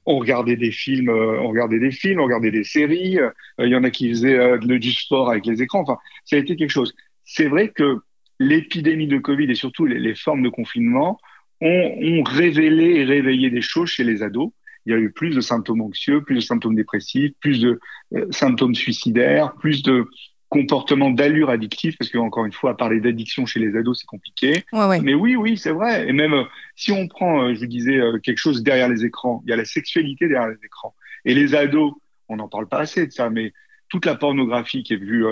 On 0.08 0.18
regardait 0.18 0.56
des 0.56 0.72
films, 0.72 1.10
on 1.10 1.50
regardait 1.50 1.80
des 1.80 1.92
films, 1.92 2.20
on 2.20 2.24
regardait 2.24 2.52
des 2.52 2.64
séries. 2.64 3.20
Il 3.60 3.70
y 3.70 3.76
en 3.76 3.84
a 3.84 3.92
qui 3.92 4.10
faisaient 4.10 4.58
du 4.58 4.92
sport 4.92 5.30
avec 5.30 5.46
les 5.46 5.62
écrans. 5.62 5.82
Enfin, 5.82 5.98
ça 6.26 6.38
a 6.38 6.40
été 6.40 6.56
quelque 6.56 6.72
chose 6.72 6.96
c'est 7.34 7.48
vrai 7.48 7.70
que 7.70 8.00
l'épidémie 8.40 9.08
de 9.08 9.18
Covid 9.18 9.50
et 9.50 9.56
surtout 9.56 9.86
les, 9.86 10.16
formes 10.16 10.44
de 10.44 10.50
confinement 10.50 11.18
ont, 11.62 12.24
révélé 12.24 13.00
et 13.00 13.04
réveillé 13.06 13.50
des 13.50 13.62
choses 13.62 13.90
chez 13.90 14.04
les 14.04 14.24
ados. 14.24 14.52
Il 14.86 14.92
y 14.92 14.96
a 14.96 15.00
eu 15.00 15.12
plus 15.12 15.36
de 15.36 15.42
symptômes 15.42 15.82
anxieux, 15.82 16.24
plus 16.24 16.36
de 16.36 16.42
symptômes 16.42 16.76
dépressifs, 16.76 17.32
plus 17.40 17.62
de 17.62 17.80
euh, 18.16 18.26
symptômes 18.32 18.74
suicidaires, 18.74 19.54
plus 19.54 19.84
de 19.84 20.10
comportements 20.50 21.12
d'allure 21.12 21.52
addictive, 21.52 21.96
parce 21.98 22.10
que 22.10 22.18
encore 22.18 22.46
une 22.46 22.52
fois, 22.52 22.76
parler 22.76 23.00
d'addiction 23.00 23.46
chez 23.46 23.60
les 23.60 23.78
ados, 23.78 24.00
c'est 24.02 24.08
compliqué. 24.08 24.64
Mais 25.02 25.14
oui, 25.14 25.36
oui, 25.36 25.56
c'est 25.56 25.72
vrai. 25.72 26.10
Et 26.10 26.14
même 26.14 26.34
euh, 26.34 26.44
si 26.76 26.92
on 26.92 27.08
prend, 27.08 27.44
euh, 27.44 27.54
je 27.54 27.60
vous 27.60 27.68
disais, 27.68 28.02
quelque 28.24 28.40
chose 28.40 28.64
derrière 28.64 28.90
les 28.90 29.06
écrans, 29.06 29.42
il 29.46 29.52
y 29.52 29.54
a 29.54 29.58
la 29.58 29.66
sexualité 29.66 30.28
derrière 30.28 30.50
les 30.50 30.66
écrans. 30.66 30.96
Et 31.24 31.36
les 31.36 31.54
ados, 31.56 31.94
on 32.28 32.38
n'en 32.38 32.50
parle 32.50 32.68
pas 32.68 32.80
assez 32.80 33.06
de 33.06 33.12
ça, 33.12 33.30
mais 33.30 33.54
toute 33.88 34.06
la 34.06 34.16
pornographie 34.16 34.84
qui 34.84 34.94
est 34.94 34.98
vue 34.98 35.26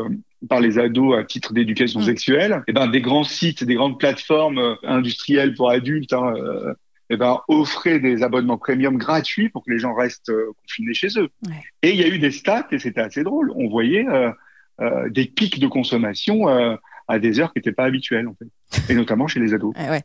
par 0.48 0.60
les 0.62 0.80
ados 0.80 1.18
à 1.18 1.24
titre 1.24 1.54
d'éducation 1.54 2.00
mm. 2.00 2.04
sexuelle, 2.04 2.52
et 2.68 2.70
eh 2.70 2.74
ben 2.74 2.88
des 2.88 3.02
grands 3.02 3.24
sites, 3.24 3.64
des 3.64 3.76
grandes 3.76 4.00
plateformes 4.00 4.58
euh, 4.58 4.76
industrielles 4.84 5.54
pour 5.54 5.70
adultes, 5.70 6.14
hein, 6.14 6.34
euh, 6.36 6.74
eh 7.10 7.18
ben 7.18 7.40
offraient 7.48 8.00
des 8.00 8.24
abonnements 8.24 8.58
premium 8.58 8.98
gratuits 8.98 9.50
pour 9.50 9.66
que 9.66 9.72
les 9.72 9.80
gens 9.80 9.94
restent 9.94 10.32
confinés 10.62 10.94
chez 10.94 11.10
eux. 11.18 11.30
Et 11.82 11.90
il 11.90 11.96
y 11.96 12.04
a 12.04 12.08
eu 12.08 12.20
des 12.20 12.32
stats 12.32 12.68
et 12.72 12.80
c'était 12.80 13.02
assez 13.02 13.24
drôle. 13.24 13.52
On 13.56 13.68
voyait 13.68 14.06
des 15.10 15.26
pics 15.26 15.60
de 15.60 15.66
consommation 15.68 16.46
à 17.08 17.18
des 17.18 17.40
heures 17.40 17.52
qui 17.52 17.58
n'étaient 17.58 17.72
pas 17.72 17.86
habituelles 17.86 18.28
en 18.28 18.36
fait, 18.36 18.94
et 18.94 18.96
notamment 18.96 19.26
chez 19.26 19.40
les 19.40 19.56
ados. 19.56 19.74
ouais. 19.90 20.04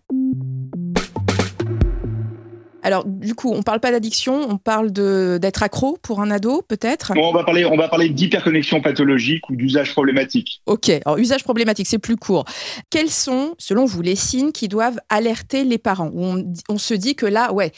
Alors, 2.85 3.07
du 3.07 3.35
coup, 3.35 3.51
on 3.51 3.63
parle 3.63 3.81
pas 3.81 3.91
d'addiction, 3.91 4.47
on 4.47 4.59
parle 4.59 4.93
d'être 4.93 5.63
accro 5.63 5.99
pour 6.03 6.21
un 6.21 6.31
ado, 6.31 6.61
peut-être? 6.69 7.15
On 7.17 7.33
va 7.33 7.43
parler, 7.43 7.65
on 7.65 7.79
va 7.79 7.89
parler 7.89 8.11
d'hyperconnexion 8.11 8.83
pathologique 8.83 9.49
ou 9.49 9.57
d'usage 9.57 9.93
problématique. 9.93 10.61
Ok, 10.67 10.91
alors 10.91 11.17
usage 11.17 11.45
problématique, 11.45 11.87
c'est 11.87 11.99
plus 11.99 12.17
court. 12.17 12.45
Quels 12.91 13.09
sont, 13.09 13.55
selon 13.57 13.87
vous, 13.87 14.03
les 14.03 14.17
signes 14.17 14.53
qui 14.53 14.69
doivent 14.69 15.01
alerter 15.09 15.65
les 15.65 15.79
parents? 15.79 16.11
Où 16.13 16.45
on, 16.69 16.79
se 16.79 16.93
dit 16.93 17.17
que 17.17 17.25
là, 17.25 17.55
ouais, 17.55 17.73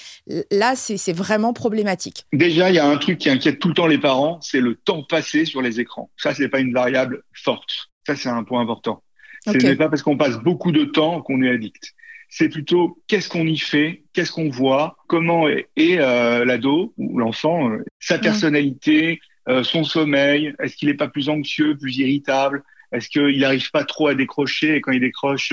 là, 0.51 0.75
c'est 0.75 1.13
vraiment 1.13 1.53
problématique. 1.53 2.27
Déjà, 2.33 2.71
il 2.71 2.75
y 2.75 2.81
a 2.81 2.89
un 2.89 2.97
truc 2.97 3.19
qui 3.19 3.31
inquiète 3.31 3.61
tout 3.61 3.69
le 3.69 3.75
temps 3.75 3.87
les 3.87 3.99
parents, 3.99 4.41
c'est 4.43 4.61
le 4.61 4.75
temps 4.75 5.05
passé 5.05 5.45
sur 5.45 5.63
les 5.63 5.79
écrans. 5.79 6.11
Ça, 6.17 6.35
c'est 6.35 6.49
pas 6.49 6.59
une 6.59 6.73
variable 6.73 7.23
forte. 7.33 7.91
Ça, 8.09 8.17
c'est 8.17 8.29
un 8.29 8.43
point 8.43 8.61
important. 8.61 9.05
Ce 9.47 9.53
n'est 9.53 9.77
pas 9.77 9.89
parce 9.89 10.03
qu'on 10.03 10.17
passe 10.17 10.39
beaucoup 10.39 10.73
de 10.73 10.85
temps 10.85 11.23
qu'on 11.23 11.41
est 11.43 11.49
addict 11.49 11.95
c'est 12.29 12.49
plutôt 12.49 13.03
qu'est-ce 13.07 13.29
qu'on 13.29 13.47
y 13.47 13.59
fait, 13.59 14.03
qu'est-ce 14.13 14.33
qu'on 14.33 14.49
voit, 14.49 14.97
comment 15.07 15.49
est, 15.49 15.69
euh, 15.79 16.45
l'ado 16.45 16.93
ou 16.97 17.19
l'enfant, 17.19 17.71
euh, 17.71 17.85
sa 18.01 18.19
personnalité, 18.19 19.21
euh, 19.49 19.63
son 19.63 19.85
sommeil, 19.85 20.55
est-ce 20.61 20.77
qu'il 20.77 20.89
n'est 20.89 20.95
pas 20.95 21.09
plus 21.09 21.29
anxieux, 21.29 21.77
plus 21.77 21.99
irritable, 21.99 22.63
est-ce 22.93 23.09
qu'il 23.09 23.39
n'arrive 23.41 23.71
pas 23.71 23.85
trop 23.85 24.09
à 24.09 24.15
décrocher? 24.15 24.77
Et 24.77 24.81
quand 24.81 24.93
il 24.93 25.01
décroche, 25.01 25.53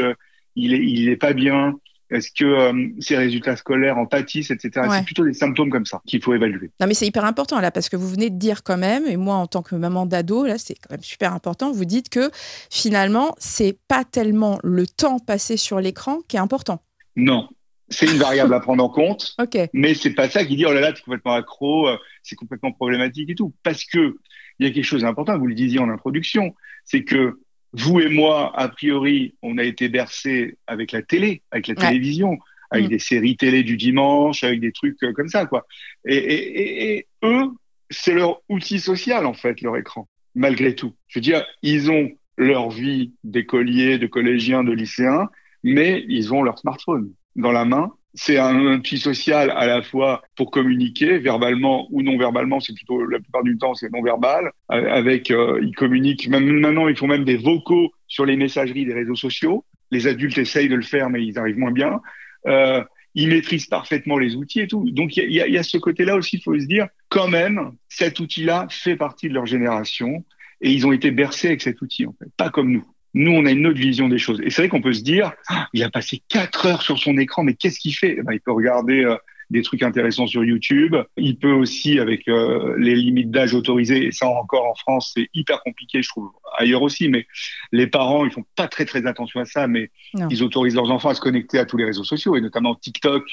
il 0.55 0.73
est, 0.73 0.85
il 0.85 1.09
est 1.09 1.17
pas 1.17 1.33
bien, 1.33 1.75
est-ce 2.13 2.31
que 2.31 2.45
euh, 2.45 2.89
ces 3.00 3.18
résultats 3.18 3.56
scolaires 3.56 3.98
en 3.98 4.06
pâtissent, 4.06 4.51
etc. 4.51 4.88
C'est 4.89 5.06
plutôt 5.06 5.25
des 5.25 5.33
symptômes 5.33 5.69
comme 5.69 5.86
ça 5.86 6.01
qu'il 6.06 6.21
faut 6.21 6.33
évaluer. 6.33 6.71
Non, 6.80 6.88
mais 6.88 6.94
c'est 6.94 7.07
hyper 7.07 7.25
important 7.25 7.60
là, 7.60 7.71
parce 7.71 7.89
que 7.89 7.95
vous 7.95 8.07
venez 8.07 8.30
de 8.30 8.38
dire 8.38 8.63
quand 8.63 8.77
même, 8.77 9.06
et 9.07 9.18
moi 9.18 9.36
en 9.36 9.48
tant 9.48 9.62
que 9.62 9.75
maman 9.75 10.06
d'ado, 10.06 10.45
là, 10.45 10.57
c'est 10.57 10.75
quand 10.75 10.92
même 10.92 11.04
super 11.04 11.33
important. 11.33 11.71
Vous 11.71 11.86
dites 11.86 12.10
que 12.10 12.30
finalement, 12.69 13.33
c'est 13.39 13.77
pas 13.88 14.04
tellement 14.04 14.60
le 14.63 14.86
temps 14.86 15.19
passé 15.19 15.57
sur 15.57 15.80
l'écran 15.80 16.19
qui 16.27 16.38
est 16.38 16.39
important. 16.39 16.81
Non, 17.15 17.50
c'est 17.89 18.06
une 18.06 18.18
variable 18.18 18.54
à 18.54 18.60
prendre 18.60 18.83
en 18.83 18.89
compte, 18.89 19.36
okay. 19.39 19.69
mais 19.74 19.94
c'est 19.94 20.13
pas 20.13 20.30
ça 20.30 20.45
qui 20.45 20.56
dit 20.56 20.65
oh 20.65 20.74
là 20.74 20.81
là, 20.81 20.89
es 20.92 21.01
complètement 21.04 21.33
accro, 21.33 21.88
euh, 21.88 21.98
c'est 22.21 22.36
complètement 22.36 22.71
problématique 22.71 23.30
et 23.30 23.36
tout. 23.36 23.54
Parce 23.63 23.86
que 23.86 24.18
il 24.60 24.68
y 24.68 24.69
a 24.69 24.74
quelque 24.74 24.86
chose 24.86 25.01
d'important, 25.01 25.38
vous 25.38 25.48
le 25.48 25.56
disiez 25.56 25.80
en 25.80 25.89
introduction, 25.89 26.54
c'est 26.86 27.04
que 27.04 27.39
vous 27.73 27.99
et 27.99 28.09
moi, 28.09 28.51
a 28.55 28.69
priori, 28.69 29.35
on 29.41 29.57
a 29.57 29.63
été 29.63 29.89
bercés 29.89 30.57
avec 30.67 30.91
la 30.91 31.01
télé, 31.01 31.41
avec 31.51 31.67
la 31.67 31.75
télévision, 31.75 32.38
avec 32.69 32.86
mm. 32.86 32.89
des 32.89 33.00
séries 33.00 33.38
télé 33.38 33.63
du 33.63 33.77
dimanche, 33.77 34.43
avec 34.43 34.59
des 34.59 34.71
trucs 34.71 35.01
euh, 35.03 35.13
comme 35.13 35.27
ça, 35.27 35.45
quoi. 35.45 35.65
Et, 36.05 37.07
eux, 37.24 37.48
c'est 37.89 38.13
leur 38.13 38.41
outil 38.50 38.79
social, 38.79 39.25
en 39.25 39.33
fait, 39.33 39.62
leur 39.62 39.75
écran, 39.77 40.07
malgré 40.36 40.75
tout. 40.75 40.93
Je 41.07 41.19
veux 41.19 41.24
dire, 41.24 41.45
ils 41.62 41.89
ont 41.89 42.12
leur 42.38 42.69
vie 42.69 43.13
d'écoliers, 43.24 43.98
de 43.98 44.07
collégiens, 44.07 44.63
de 44.63 44.71
lycéens, 44.71 45.29
mais 45.63 46.05
ils 46.09 46.33
ont 46.33 46.43
leur 46.43 46.59
smartphone 46.59 47.12
dans 47.36 47.51
la 47.51 47.65
main 47.65 47.91
c'est 48.13 48.38
un 48.38 48.55
outil 48.75 48.98
social 48.98 49.51
à 49.51 49.65
la 49.65 49.82
fois 49.82 50.22
pour 50.36 50.51
communiquer 50.51 51.17
verbalement 51.17 51.88
ou 51.91 52.01
non 52.01 52.17
verbalement, 52.17 52.60
c'est 52.60 52.74
plutôt 52.74 53.03
la 53.05 53.20
plupart 53.20 53.43
du 53.43 53.58
temps 53.58 53.74
c'est 53.74 53.91
non 53.91 54.01
verbal. 54.01 54.51
Avec, 54.70 55.32
euh, 55.32 55.60
ils 55.63 55.75
communiquent 55.75 56.27
maintenant 56.27 56.88
ils 56.88 56.98
font 56.98 57.08
même 57.08 57.24
des 57.24 57.38
vocaux 57.38 57.91
sur 58.08 58.25
les 58.25 58.36
messageries 58.36 58.86
des 58.86 58.93
réseaux 58.93 59.15
sociaux. 59.15 59.65
Les 59.91 60.08
adultes 60.08 60.38
essayent 60.38 60.70
de 60.70 60.75
le 60.75 60.84
faire 60.84 61.10
mais 61.10 61.25
ils 61.25 61.39
arrivent 61.39 61.58
moins 61.58 61.72
bien. 61.72 62.01
Euh, 62.48 62.84
ils 63.15 63.29
maîtrisent 63.29 63.67
parfaitement 63.67 64.17
les 64.17 64.36
outils 64.36 64.62
et 64.62 64.67
tout. 64.67 64.89
Donc 64.91 65.17
il 65.17 65.32
y 65.32 65.41
a, 65.41 65.48
y 65.48 65.58
a, 65.58 65.63
ce 65.63 65.77
côté-là 65.77 66.15
aussi, 66.15 66.38
il 66.38 66.43
faut 66.43 66.58
se 66.58 66.65
dire 66.65 66.88
quand 67.10 67.27
même 67.27 67.74
cet 67.89 68.20
outil-là 68.20 68.67
fait 68.70 68.96
partie 68.96 69.29
de 69.29 69.34
leur 69.34 69.46
génération 69.46 70.24
et 70.62 70.72
ils 70.72 70.86
ont 70.88 70.91
été 70.91 71.12
bercés 71.12 71.48
avec 71.48 71.62
cet 71.62 71.82
outil 71.82 72.05
en 72.05 72.13
fait, 72.13 72.29
pas 72.38 72.50
comme 72.50 72.72
nous. 72.72 72.92
Nous, 73.13 73.32
on 73.32 73.46
a 73.46 73.51
une 73.51 73.67
autre 73.67 73.79
vision 73.79 74.10
des 74.10 74.17
choses. 74.17 74.41
Et 74.41 74.50
c'est 74.50 74.63
vrai 74.63 74.70
qu'on 74.70 74.82
peut 74.82 74.93
se 74.93 75.03
dire, 75.03 75.34
ah, 75.48 75.67
il 75.74 75.84
a 75.84 75.89
passé 75.89 76.22
quatre 76.29 76.65
heures 76.65 76.82
sur 76.82 76.98
son 76.98 77.17
écran, 77.17 77.43
mais 77.43 77.53
qu'est-ce 77.53 77.79
qu'il 77.79 77.93
fait? 77.93 78.15
Eh 78.17 78.24
ben, 78.24 78.34
Il 78.34 78.41
peut 78.41 78.51
regarder 78.51 79.03
euh, 79.03 79.15
des 79.51 79.62
trucs 79.62 79.84
intéressants 79.84 80.25
sur 80.25 80.43
YouTube. 80.43 80.96
Il 81.17 81.38
peut 81.38 81.51
aussi, 81.51 82.00
avec 82.00 82.27
euh, 82.27 82.75
les 82.77 82.96
limites 82.96 83.29
d'âge 83.29 83.53
autorisées, 83.53 84.08
et 84.08 84.12
ça 84.12 84.27
encore 84.27 84.65
en 84.65 84.75
France, 84.75 85.12
c'est 85.15 85.29
hyper 85.34 85.62
compliqué, 85.62 86.01
je 86.01 86.10
trouve, 86.10 86.32
ailleurs 86.58 86.82
aussi, 86.82 87.08
mais 87.08 87.27
les 87.72 87.86
parents, 87.86 88.25
ils 88.25 88.32
font 88.32 88.46
pas 88.55 88.67
très 88.67 88.86
très 88.86 89.05
attention 89.05 89.39
à 89.39 89.46
ça, 89.46 89.67
mais 89.67 89.91
ils 90.32 90.43
autorisent 90.43 90.75
leurs 90.75 90.89
enfants 90.89 91.10
à 91.10 91.15
se 91.15 91.22
connecter 91.22 91.60
à 91.60 91.65
tous 91.65 91.77
les 91.77 91.86
réseaux 91.86 92.03
sociaux, 92.03 92.36
et 92.36 92.41
notamment 92.41 92.74
TikTok, 92.74 93.24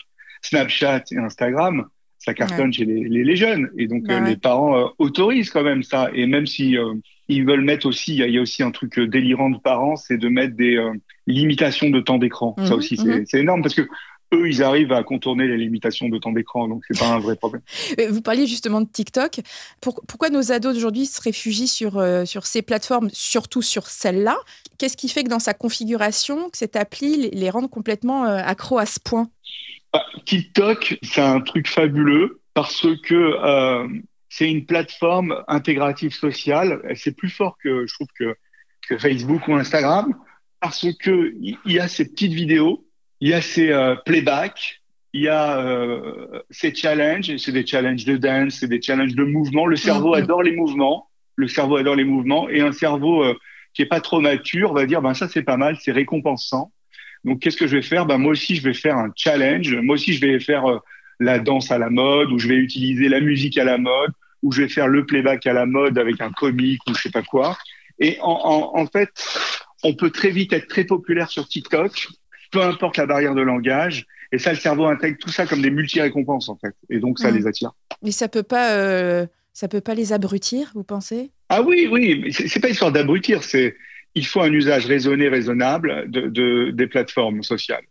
Snapchat 0.43 1.05
et 1.11 1.17
Instagram. 1.17 1.87
Ça 2.19 2.35
cartonne 2.35 2.71
chez 2.71 2.85
les, 2.85 3.09
les, 3.09 3.37
jeunes. 3.37 3.71
Et 3.79 3.87
donc, 3.87 4.03
euh, 4.11 4.21
les 4.21 4.37
parents 4.37 4.91
autorisent 4.99 5.49
quand 5.49 5.63
même 5.63 5.83
ça. 5.83 6.11
Et 6.13 6.27
même 6.27 6.45
si 6.45 6.77
ils 7.35 7.45
veulent 7.45 7.63
mettre 7.63 7.87
aussi, 7.87 8.17
il 8.17 8.31
y, 8.31 8.39
a 8.39 8.41
aussi 8.41 8.63
un 8.63 8.71
truc 8.71 8.99
délirant 8.99 9.51
de 9.51 9.59
parents, 9.59 9.97
c'est 9.97 10.19
de 10.19 10.29
mettre 10.29 10.57
des 10.57 10.79
limitations 11.27 11.91
de 11.91 12.01
temps 12.01 12.19
d'écran. 12.19 12.55
ça 12.59 12.65
mhm, 12.65 12.73
aussi, 12.73 13.01
mhm. 13.01 13.25
c'est 13.27 13.41
énorme 13.41 13.63
parce 13.63 13.75
que 13.75 13.89
eux, 14.33 14.49
ils 14.49 14.63
arrivent 14.63 14.93
à 14.93 15.03
contourner 15.03 15.47
les 15.47 15.57
limitations 15.57 16.09
de 16.09 16.19
temps 16.19 16.33
d'écran, 16.33 16.69
donc 16.69 16.85
c'est 16.89 16.99
pas 16.99 17.09
un 17.09 17.19
vrai 17.19 17.37
problème. 17.37 17.63
Vous 18.11 18.23
parliez 18.23 18.47
justement 18.47 18.81
de 18.81 18.89
TikTok. 18.89 19.41
pourquoi 19.81 20.31
nos 20.31 20.53
ados 20.53 20.75
d'aujourd'hui 20.75 21.07
se 21.07 21.21
réfugient 21.21 21.69
sur, 21.69 21.99
euh, 21.99 22.25
sur 22.25 22.47
ces 22.47 22.63
plateformes, 22.63 23.11
surtout 23.13 23.63
sur 23.63 23.87
celle-là 23.87 24.39
Qu'est-ce 24.79 24.97
qui 24.97 25.09
fait 25.09 25.25
que 25.25 25.29
dans 25.29 25.41
sa 25.41 25.55
configuration, 25.55 26.49
que 26.51 26.59
cette 26.59 26.77
appli 26.77 27.31
les, 27.31 27.51
rende 27.51 27.69
complètement 27.71 28.25
euh, 28.25 28.37
accros 28.37 28.79
à 28.79 28.87
ce 28.87 29.01
point? 29.01 29.29
Bah, 29.93 30.05
TikTok, 30.25 30.99
c'est 31.03 31.21
un 31.21 31.41
truc 31.41 31.69
fabuleux 31.69 32.41
parce 32.55 32.87
que 33.03 33.15
euh, 33.15 33.89
c'est 34.31 34.51
une 34.51 34.65
plateforme 34.65 35.45
intégrative 35.47 36.15
sociale. 36.15 36.81
C'est 36.95 37.15
plus 37.15 37.29
fort 37.29 37.59
que 37.63 37.87
je 37.87 37.93
trouve 37.93 38.09
que, 38.19 38.35
que 38.89 38.97
Facebook 38.97 39.47
ou 39.49 39.55
Instagram 39.55 40.15
parce 40.61 40.87
que 40.99 41.35
il 41.43 41.59
y 41.67 41.79
a 41.79 41.89
ces 41.89 42.09
petites 42.09 42.33
vidéos 42.33 42.87
il 43.21 43.29
y 43.29 43.35
a 43.35 43.43
ces 43.43 43.71
euh, 43.71 43.95
playbacks, 43.97 44.81
il 45.13 45.23
y 45.23 45.29
a 45.29 45.59
euh, 45.59 46.41
ces 46.51 46.75
challenges, 46.75 47.37
c'est 47.37 47.53
des 47.53 47.67
challenges 47.67 48.05
de 48.05 48.17
dance, 48.17 48.59
c'est 48.61 48.69
des 48.69 48.81
challenges 48.81 49.15
de 49.15 49.25
mouvement. 49.25 49.67
Le 49.67 49.77
cerveau 49.77 50.15
adore 50.15 50.43
les 50.43 50.57
mouvements. 50.57 51.09
Le 51.37 51.49
cerveau 51.49 51.77
adore 51.77 51.97
les 51.97 52.05
mouvements. 52.05 52.49
Et 52.49 52.61
un 52.61 52.73
cerveau 52.73 53.25
euh, 53.25 53.35
qui 53.75 53.83
est 53.83 53.87
pas 53.87 54.01
trop 54.01 54.21
mature 54.21 54.73
va 54.73 54.87
dire, 54.87 55.03
ben 55.03 55.15
ça 55.15 55.29
c'est 55.29 55.43
pas 55.43 55.57
mal, 55.57 55.77
c'est 55.81 55.93
récompensant. 55.93 56.73
Donc 57.25 57.41
qu'est-ce 57.41 57.57
que 57.57 57.67
je 57.67 57.77
vais 57.77 57.83
faire? 57.83 58.07
Ben 58.07 58.19
moi 58.19 58.33
aussi 58.33 58.57
je 58.57 58.63
vais 58.63 58.75
faire 58.75 58.97
un 58.97 59.11
challenge. 59.15 59.75
Moi 59.77 59.95
aussi 59.95 60.15
je 60.15 60.21
vais 60.21 60.41
faire 60.41 60.65
la 61.19 61.39
danse 61.39 61.71
à 61.71 61.79
la 61.79 61.91
mode, 61.91 62.33
ou 62.33 62.39
je 62.39 62.49
vais 62.49 62.57
utiliser 62.57 63.09
la 63.09 63.21
musique 63.21 63.59
à 63.59 63.65
la 63.65 63.77
mode, 63.77 64.13
ou 64.43 64.53
je 64.53 64.63
vais 64.63 64.69
faire 64.69 64.89
le 64.89 65.07
playback 65.07 65.47
à 65.47 65.53
la 65.53 65.67
mode 65.67 65.99
avec 65.99 66.21
un 66.21 66.31
comique 66.31 66.81
ou 66.89 66.95
je 66.95 67.03
sais 67.03 67.11
pas 67.11 67.23
quoi. 67.23 67.57
Et 67.99 68.19
en, 68.23 68.31
en, 68.31 68.81
en 68.81 68.87
fait, 68.87 69.11
on 69.83 69.95
peut 69.95 70.11
très 70.11 70.31
vite 70.31 70.53
être 70.53 70.69
très 70.69 70.85
populaire 70.85 71.31
sur 71.31 71.47
TikTok 71.47 72.09
peu 72.51 72.63
importe 72.63 72.97
la 72.97 73.07
barrière 73.07 73.35
de 73.35 73.43
langage. 73.43 74.07
Et 74.33 74.39
ça, 74.39 74.53
le 74.53 74.59
cerveau 74.59 74.87
intègre 74.87 75.19
tout 75.19 75.31
ça 75.31 75.47
comme 75.47 75.63
des 75.63 75.71
multi-récompenses, 75.71 76.49
en 76.49 76.57
fait. 76.57 76.75
Et 76.89 77.01
donc, 77.01 77.19
ça 77.19 77.31
mm. 77.31 77.37
les 77.37 77.47
attire. 77.47 77.73
Mais 78.03 78.13
ça 78.13 78.29
peut 78.29 78.43
pas, 78.43 78.75
euh, 78.75 79.27
ça 79.53 79.69
peut 79.69 79.81
pas 79.81 79.95
les 79.95 80.13
abrutir, 80.13 80.71
vous 80.75 80.85
pensez? 80.85 81.31
Ah 81.49 81.63
oui, 81.63 81.89
oui. 81.91 82.33
C'est 82.33 82.61
pas 82.61 82.69
histoire 82.69 82.93
d'abrutir. 82.93 83.43
C'est 83.43 83.77
il 84.15 84.27
faut 84.27 84.41
un 84.41 84.53
usage 84.53 84.87
raisonné, 84.87 85.29
raisonnable 85.29 86.11
de, 86.11 86.23
de, 86.23 86.71
des 86.73 86.87
plateformes 86.89 87.43
sociales. 87.43 87.85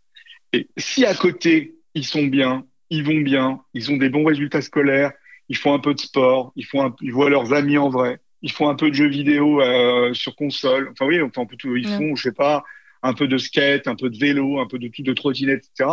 Et 0.52 0.68
si 0.76 1.06
à 1.06 1.14
côté, 1.14 1.74
ils 1.94 2.04
sont 2.04 2.24
bien, 2.24 2.66
ils 2.90 3.04
vont 3.04 3.20
bien, 3.20 3.60
ils 3.72 3.90
ont 3.90 3.96
des 3.96 4.10
bons 4.10 4.24
résultats 4.24 4.60
scolaires, 4.60 5.12
ils 5.50 5.56
font 5.56 5.74
un 5.74 5.80
peu 5.80 5.92
de 5.94 6.00
sport, 6.00 6.52
ils, 6.54 6.64
font 6.64 6.94
ils 7.02 7.12
voient 7.12 7.28
leurs 7.28 7.52
amis 7.52 7.76
en 7.76 7.90
vrai, 7.90 8.20
ils 8.40 8.52
font 8.52 8.68
un 8.68 8.76
peu 8.76 8.88
de 8.88 8.94
jeux 8.94 9.08
vidéo 9.08 9.60
euh, 9.60 10.14
sur 10.14 10.36
console. 10.36 10.88
Enfin 10.92 11.06
oui, 11.06 11.20
enfin, 11.20 11.44
ils 11.64 11.88
font, 11.88 12.14
je 12.14 12.22
sais 12.22 12.32
pas, 12.32 12.62
un 13.02 13.12
peu 13.14 13.26
de 13.26 13.36
skate, 13.36 13.88
un 13.88 13.96
peu 13.96 14.10
de 14.10 14.16
vélo, 14.16 14.60
un 14.60 14.66
peu 14.68 14.78
de 14.78 14.86
tout, 14.86 15.02
de 15.02 15.12
trottinette, 15.12 15.64
etc. 15.74 15.90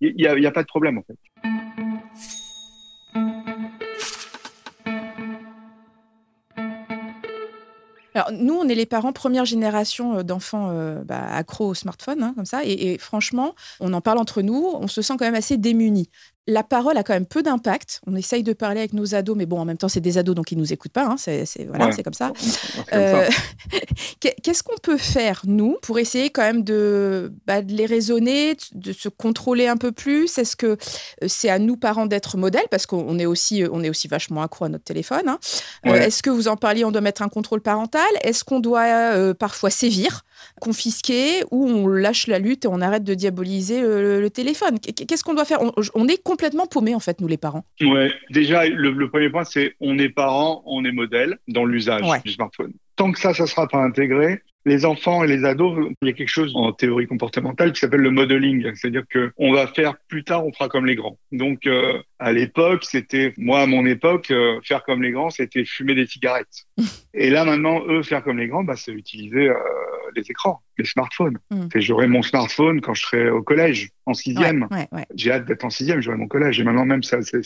Il 0.00 0.14
n'y 0.16 0.26
a, 0.26 0.38
y 0.38 0.46
a 0.46 0.50
pas 0.50 0.62
de 0.62 0.68
problème 0.68 0.98
en 0.98 1.02
fait. 1.02 1.18
Alors, 8.16 8.30
nous, 8.30 8.54
on 8.54 8.68
est 8.68 8.76
les 8.76 8.86
parents 8.86 9.12
première 9.12 9.44
génération 9.44 10.18
euh, 10.18 10.22
d'enfants 10.22 10.70
euh, 10.70 11.02
bah, 11.04 11.26
accros 11.32 11.66
au 11.66 11.74
smartphone, 11.74 12.22
hein, 12.22 12.32
comme 12.36 12.44
ça. 12.44 12.60
Et, 12.64 12.96
franchement, 12.98 13.54
on 13.80 13.92
en 13.92 14.00
parle 14.00 14.18
entre 14.18 14.40
nous, 14.40 14.70
on 14.72 14.86
se 14.86 15.02
sent 15.02 15.14
quand 15.18 15.24
même 15.24 15.34
assez 15.34 15.56
démunis 15.56 16.08
la 16.46 16.62
parole 16.62 16.98
a 16.98 17.02
quand 17.02 17.14
même 17.14 17.26
peu 17.26 17.42
d'impact. 17.42 18.00
On 18.06 18.14
essaye 18.14 18.42
de 18.42 18.52
parler 18.52 18.80
avec 18.80 18.92
nos 18.92 19.14
ados, 19.14 19.36
mais 19.36 19.46
bon, 19.46 19.58
en 19.60 19.64
même 19.64 19.78
temps, 19.78 19.88
c'est 19.88 20.00
des 20.00 20.18
ados, 20.18 20.34
donc 20.34 20.52
ils 20.52 20.58
nous 20.58 20.72
écoutent 20.72 20.92
pas. 20.92 21.06
Hein. 21.06 21.16
C'est 21.16 21.46
voilà, 21.68 21.90
c'est 21.92 22.02
comme 22.02 22.14
ça. 22.14 22.32
Euh, 22.92 23.28
qu'est-ce 24.20 24.62
qu'on 24.62 24.76
peut 24.76 24.98
faire 24.98 25.42
nous 25.46 25.78
pour 25.82 25.98
essayer 25.98 26.30
quand 26.30 26.42
même 26.42 26.62
de, 26.62 27.32
bah, 27.46 27.62
de, 27.62 27.72
les 27.72 27.86
raisonner, 27.86 28.56
de 28.72 28.92
se 28.92 29.08
contrôler 29.08 29.66
un 29.66 29.76
peu 29.76 29.90
plus? 29.90 30.38
Est-ce 30.38 30.54
que 30.54 30.66
euh, 30.66 30.76
c'est 31.26 31.48
à 31.48 31.58
nous 31.58 31.76
parents 31.76 32.06
d'être 32.06 32.36
modèles? 32.36 32.66
Parce 32.70 32.86
qu'on 32.86 33.18
est 33.18 33.26
aussi 33.26 33.64
on 33.70 33.82
est 33.82 33.88
aussi 33.88 34.06
vachement 34.06 34.42
accro 34.42 34.66
à 34.66 34.68
notre 34.68 34.84
téléphone. 34.84 35.28
Hein. 35.28 35.38
Euh, 35.86 35.94
est-ce 35.94 36.22
que 36.22 36.30
vous 36.30 36.48
en 36.48 36.56
parliez 36.56 36.84
On 36.84 36.92
doit 36.92 37.00
mettre 37.00 37.22
un 37.22 37.28
contrôle 37.28 37.60
parental? 37.60 38.06
Est-ce 38.22 38.44
qu'on 38.44 38.60
doit 38.60 39.34
parfois 39.34 39.70
sévir? 39.70 40.24
Confisquer 40.60 41.42
ou 41.50 41.66
on 41.68 41.86
lâche 41.86 42.26
la 42.26 42.38
lutte 42.38 42.64
et 42.64 42.68
on 42.68 42.80
arrête 42.80 43.04
de 43.04 43.14
diaboliser 43.14 43.80
le, 43.82 44.28
téléphone 44.30 44.78
Qu'est-ce 44.80 45.22
qu'on 45.22 45.34
doit 45.34 45.44
faire? 45.44 45.60
On, 45.94 46.08
est 46.08 46.22
complètement 46.22 46.66
paumés, 46.66 46.94
en 46.94 47.00
fait, 47.00 47.20
nous 47.20 47.28
les 47.28 47.36
parents. 47.36 47.64
Ouais, 47.80 48.12
déjà, 48.30 48.66
le, 48.66 49.08
premier 49.08 49.30
point, 49.30 49.44
c'est 49.44 49.74
on 49.80 49.98
est 49.98 50.08
parents, 50.08 50.62
on 50.66 50.84
est 50.84 50.92
modèle 50.92 51.38
dans 51.48 51.64
l'usage 51.64 52.02
du 52.24 52.32
smartphone. 52.32 52.72
Tant 52.96 53.12
que 53.12 53.18
ça, 53.18 53.34
ça 53.34 53.46
sera 53.46 53.66
pas 53.68 53.82
intégré, 53.82 54.40
les 54.66 54.84
enfants 54.84 55.24
et 55.24 55.26
les 55.26 55.44
ados, 55.44 55.90
il 56.00 56.08
y 56.08 56.10
a 56.10 56.14
quelque 56.14 56.28
chose 56.28 56.52
en 56.54 56.72
théorie 56.72 57.06
comportementale 57.06 57.72
qui 57.72 57.80
s'appelle 57.80 58.00
le 58.00 58.10
modeling, 58.10 58.74
c'est-à-dire 58.74 59.04
que 59.08 59.32
on 59.36 59.52
va 59.52 59.66
faire 59.66 59.94
plus 60.08 60.24
tard, 60.24 60.46
on 60.46 60.52
fera 60.52 60.68
comme 60.68 60.86
les 60.86 60.94
grands. 60.94 61.18
Donc 61.32 61.66
euh, 61.66 62.00
à 62.18 62.32
l'époque, 62.32 62.84
c'était 62.84 63.34
moi 63.36 63.60
à 63.60 63.66
mon 63.66 63.84
époque, 63.84 64.30
euh, 64.30 64.60
faire 64.64 64.82
comme 64.84 65.02
les 65.02 65.10
grands, 65.10 65.30
c'était 65.30 65.64
fumer 65.64 65.94
des 65.94 66.06
cigarettes. 66.06 66.64
et 67.14 67.30
là 67.30 67.44
maintenant, 67.44 67.82
eux 67.88 68.02
faire 68.02 68.22
comme 68.22 68.38
les 68.38 68.48
grands, 68.48 68.64
bah, 68.64 68.76
c'est 68.76 68.92
utiliser 68.92 69.48
euh, 69.48 69.54
les 70.16 70.22
écrans, 70.22 70.62
les 70.78 70.86
smartphones. 70.86 71.38
Mm. 71.50 71.66
J'aurai 71.76 72.06
mon 72.06 72.22
smartphone 72.22 72.80
quand 72.80 72.94
je 72.94 73.02
serai 73.02 73.30
au 73.30 73.42
collège, 73.42 73.90
en 74.06 74.14
sixième. 74.14 74.68
J'ai 75.14 75.32
hâte 75.32 75.44
d'être 75.44 75.64
en 75.64 75.70
sixième, 75.70 76.00
j'aurai 76.00 76.16
mon 76.16 76.28
collège. 76.28 76.58
Et 76.58 76.64
maintenant 76.64 76.86
même, 76.86 77.02
ça, 77.02 77.18
c'est 77.20 77.42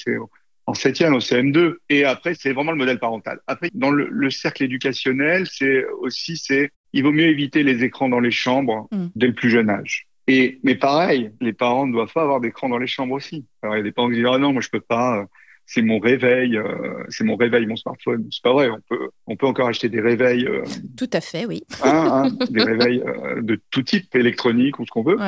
en 0.69 0.75
septième, 0.75 1.15
au 1.15 1.19
CM2. 1.19 1.77
Et 1.89 2.05
après, 2.05 2.35
c'est 2.35 2.53
vraiment 2.53 2.73
le 2.73 2.77
modèle 2.77 2.99
parental. 2.99 3.41
Après, 3.47 3.71
dans 3.73 3.91
le, 3.91 4.07
le 4.11 4.31
cercle 4.31 4.65
éducationnel, 4.65 5.47
c'est 5.51 5.87
aussi, 6.01 6.37
c'est 6.37 6.71
il 6.93 7.03
vaut 7.05 7.13
mieux 7.13 7.27
éviter 7.27 7.63
les 7.63 7.85
écrans 7.85 8.11
dans 8.11 8.21
les 8.21 8.31
chambres 8.31 8.87
mm. 8.93 9.07
dès 9.17 9.29
le 9.29 9.33
plus 9.33 9.49
jeune 9.49 9.71
âge. 9.71 10.07
Et 10.27 10.61
mais 10.63 10.75
pareil, 10.75 11.31
les 11.41 11.55
parents 11.55 11.87
ne 11.87 11.93
doivent 11.93 12.13
pas 12.13 12.23
avoir 12.23 12.41
d'écran 12.41 12.69
dans 12.69 12.77
les 12.77 12.87
chambres 12.87 13.15
aussi. 13.15 13.47
Alors 13.63 13.77
il 13.77 13.79
y 13.79 13.81
a 13.81 13.85
des 13.85 13.93
parents 13.93 14.11
qui 14.11 14.17
disent 14.17 14.27
ah 14.31 14.37
non, 14.37 14.53
moi 14.53 14.61
je 14.61 14.69
peux 14.69 14.81
pas, 14.81 15.25
c'est 15.71 15.83
mon 15.83 15.99
réveil, 15.99 16.57
euh, 16.57 17.05
c'est 17.11 17.25
mon 17.25 17.37
réveil, 17.37 17.67
mon 17.67 17.77
smartphone. 17.77 18.27
C'est 18.31 18.43
pas 18.43 18.55
vrai, 18.55 18.71
on 18.71 18.81
peut 18.89 19.11
on 19.27 19.37
peut 19.37 19.47
encore 19.47 19.69
acheter 19.69 19.91
des 19.91 20.01
réveils. 20.01 20.47
Euh, 20.47 20.65
tout 20.97 21.11
à 21.13 21.21
fait, 21.21 21.45
oui. 21.45 21.63
Hein, 21.83 22.25
hein, 22.25 22.47
des 22.51 22.63
réveils 22.63 23.03
euh, 23.07 23.43
de 23.43 23.61
tout 23.71 23.83
type, 23.83 24.15
électroniques 24.17 24.79
ou 24.79 24.87
ce 24.87 24.91
qu'on 24.91 25.03
veut. 25.03 25.19